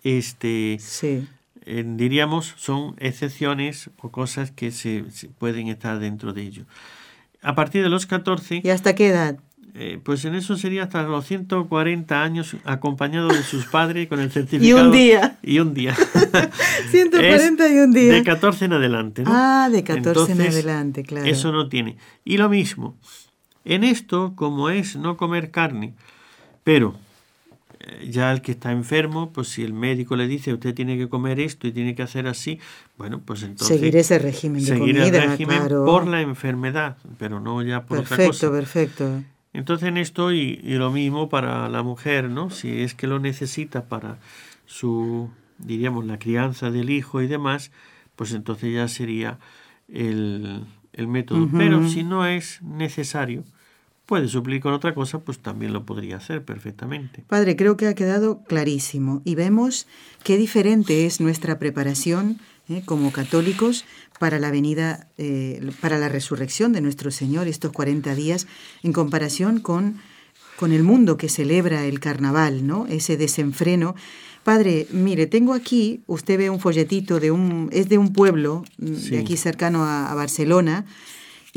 [0.04, 0.78] este,
[1.66, 5.06] diríamos, son excepciones o cosas que se,
[5.38, 6.66] pueden estar dentro de ello.
[7.42, 8.62] A partir de los 14...
[8.64, 9.38] ¿Y hasta qué edad?
[9.78, 14.32] Eh, pues en eso sería hasta los 140 años acompañado de sus padres con el
[14.32, 14.80] certificado.
[14.84, 15.38] Y un día.
[15.44, 15.96] Y un día.
[16.92, 18.14] 140 y un día.
[18.14, 19.24] De 14 en adelante.
[19.24, 19.32] ¿no?
[19.34, 21.26] Ah, de 14 en adelante, claro.
[21.26, 21.98] Eso no tiene.
[22.24, 22.96] Y lo mismo,
[23.66, 25.94] en esto, como es no comer carne,
[26.64, 27.00] pero eh,
[28.10, 31.40] ya el que está enfermo, pues si el médico le dice usted tiene que comer
[31.40, 32.60] esto y tiene que hacer así,
[32.98, 37.62] bueno, pues entonces seguir ese régimen de seguir el régimen por la enfermedad, pero no
[37.62, 38.52] ya por perfecto, otra cosa.
[38.52, 39.36] Perfecto, perfecto.
[39.56, 42.50] Entonces en esto y, lo mismo para la mujer, ¿no?
[42.50, 44.20] Si es que lo necesita para
[44.66, 45.30] su,
[45.60, 47.72] diríamos, la crianza del hijo y demás,
[48.18, 49.40] pues entonces ya sería
[49.88, 50.66] el,
[51.08, 51.48] método.
[51.58, 53.46] Pero si no es necesario,
[54.06, 57.24] puede suplir con otra cosa, pues también lo podría hacer perfectamente.
[57.28, 59.88] Padre, creo que ha quedado clarísimo y vemos
[60.24, 62.40] qué diferente es nuestra preparación
[62.70, 62.84] ¿eh?
[62.86, 63.86] como católicos
[64.20, 68.48] para la venida, eh, para la resurrección de nuestro Señor estos 40 días
[68.84, 70.00] en comparación con,
[70.56, 72.86] con el mundo que celebra el carnaval, ¿no?
[72.88, 73.96] Ese desenfreno.
[74.44, 79.10] Padre, mire, tengo aquí, usted ve un folletito de un, es de un pueblo mm,
[79.10, 80.86] de aquí cercano a, Barcelona,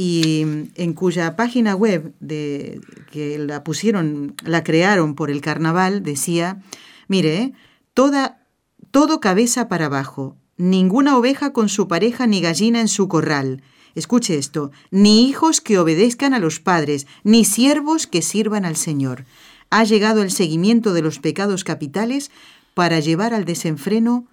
[0.00, 0.42] y
[0.76, 2.80] en cuya página web de,
[3.10, 6.62] que la pusieron, la crearon por el carnaval, decía,
[7.08, 7.52] mire,
[7.94, 8.46] toda,
[8.92, 13.64] todo cabeza para abajo, ninguna oveja con su pareja ni gallina en su corral.
[13.96, 19.24] Escuche esto, ni hijos que obedezcan a los padres, ni siervos que sirvan al Señor.
[19.68, 22.30] Ha llegado el seguimiento de los pecados capitales
[22.74, 24.28] para llevar al desenfreno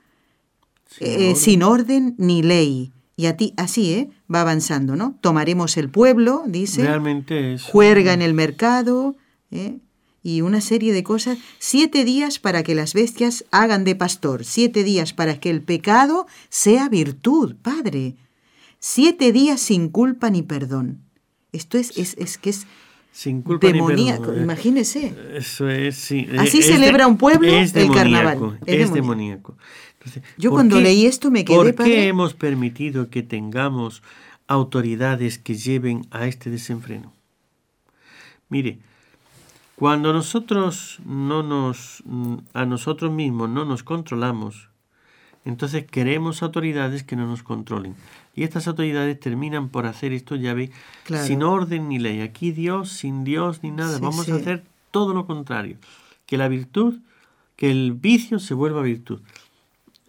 [1.36, 2.14] sin, eh, orden.
[2.20, 2.92] ni ley.
[3.18, 4.10] Y a ti, así, ¿eh?
[4.34, 5.18] Va avanzando, ¿no?
[5.22, 6.84] Tomaremos el pueblo, dice.
[6.84, 7.64] Realmente es.
[7.64, 9.16] Juerga en el mercado,
[9.52, 9.80] ¿eh?
[10.26, 11.38] y una serie de cosas.
[11.60, 14.44] Siete días para que las bestias hagan de pastor.
[14.44, 18.16] Siete días para que el pecado sea virtud, Padre.
[18.80, 21.04] Siete días sin culpa ni perdón.
[21.52, 22.66] Esto es, es, es que es
[23.16, 25.16] sin culpa demoníaco, ni eh, imagínese.
[25.34, 26.28] Eso es, sí.
[26.38, 28.60] Así celebra un pueblo el carnaval.
[28.66, 29.56] Es, demoníaco.
[30.38, 31.56] Yo cuando leí esto me quedé...
[31.56, 34.04] ¿Por qué hemos permitido que tengamos
[34.48, 37.14] autoridades que lleven a este desenfreno?
[38.50, 38.80] Mire,
[39.78, 42.04] cuando nosotros no nos,
[42.54, 44.68] a nosotros mismos no nos controlamos,
[45.46, 47.96] entonces queremos autoridades que no nos controlen.
[48.36, 50.72] Y estas autoridades terminan por hacer esto, ya ve,
[51.26, 52.20] sin orden ni ley.
[52.20, 53.98] Aquí Dios, sin Dios ni nada.
[54.00, 55.78] Vamos a hacer todo lo contrario.
[56.26, 56.96] Que la virtud,
[57.56, 59.22] que el vicio se vuelva virtud.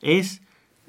[0.03, 0.43] Es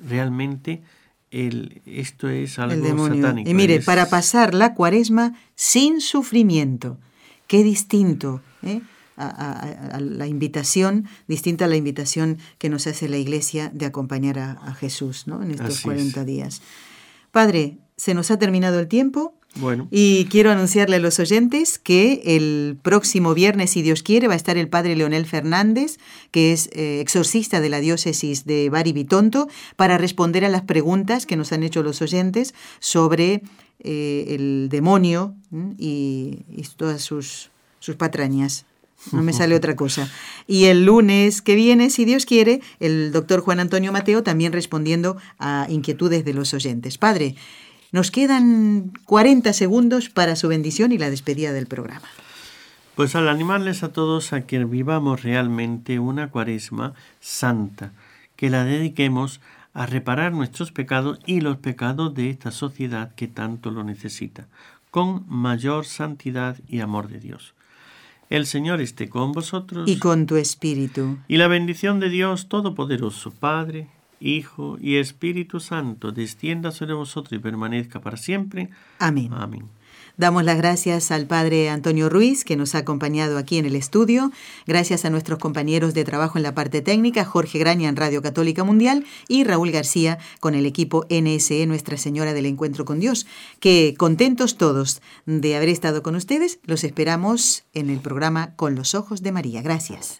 [0.04, 0.82] realmente
[1.30, 3.50] el, esto es algo satánico.
[3.50, 6.98] Y mire, para pasar la cuaresma sin sufrimiento.
[7.46, 8.82] Qué distinto ¿eh?
[9.16, 14.74] a, la invitación, distinta a la invitación que nos hace la Iglesia de acompañar a,
[14.74, 15.44] Jesús ¿no?
[15.44, 16.62] en estos 40 días.
[17.32, 19.34] Padre, se nos ha terminado el tiempo.
[19.56, 19.88] Bueno.
[19.90, 24.38] Y quiero anunciarle a los oyentes que el próximo viernes, si Dios quiere, va a
[24.38, 25.98] estar el padre Leonel Fernández,
[26.30, 31.26] que es eh, exorcista de la diócesis de Bari Bitonto, para responder a las preguntas
[31.26, 33.42] que nos han hecho los oyentes sobre
[33.80, 35.36] eh, el demonio
[35.80, 37.50] y, y todas sus
[37.80, 38.66] sus patrañas.
[39.12, 40.10] No me sale otra cosa.
[40.48, 45.18] Y el lunes que viene, si Dios quiere, el doctor Juan Antonio Mateo también respondiendo
[45.40, 46.98] a inquietudes de los oyentes.
[46.98, 47.36] Padre,
[47.92, 52.08] nos quedan 40 segundos para su bendición y la despedida del programa.
[52.96, 57.94] Pues al animarles a todos a que vivamos realmente una cuaresma santa,
[58.36, 59.40] que la dediquemos
[59.74, 64.48] a reparar nuestros pecados y los pecados de esta sociedad que tanto lo necesita,
[64.90, 67.54] con mayor santidad y amor de Dios.
[68.30, 69.88] El Señor esté con vosotros.
[69.88, 71.18] Y con tu espíritu.
[71.28, 73.88] Y la bendición de Dios Todopoderoso, Padre,
[74.20, 78.70] Hijo y Espíritu Santo, descienda sobre vosotros y permanezca para siempre.
[79.00, 79.30] Amén.
[79.32, 79.77] Amén.
[80.18, 84.32] Damos las gracias al Padre Antonio Ruiz, que nos ha acompañado aquí en el estudio.
[84.66, 88.64] Gracias a nuestros compañeros de trabajo en la parte técnica, Jorge Graña en Radio Católica
[88.64, 93.28] Mundial y Raúl García con el equipo NSE Nuestra Señora del Encuentro con Dios.
[93.60, 98.96] Que contentos todos de haber estado con ustedes, los esperamos en el programa Con los
[98.96, 99.62] Ojos de María.
[99.62, 100.20] Gracias.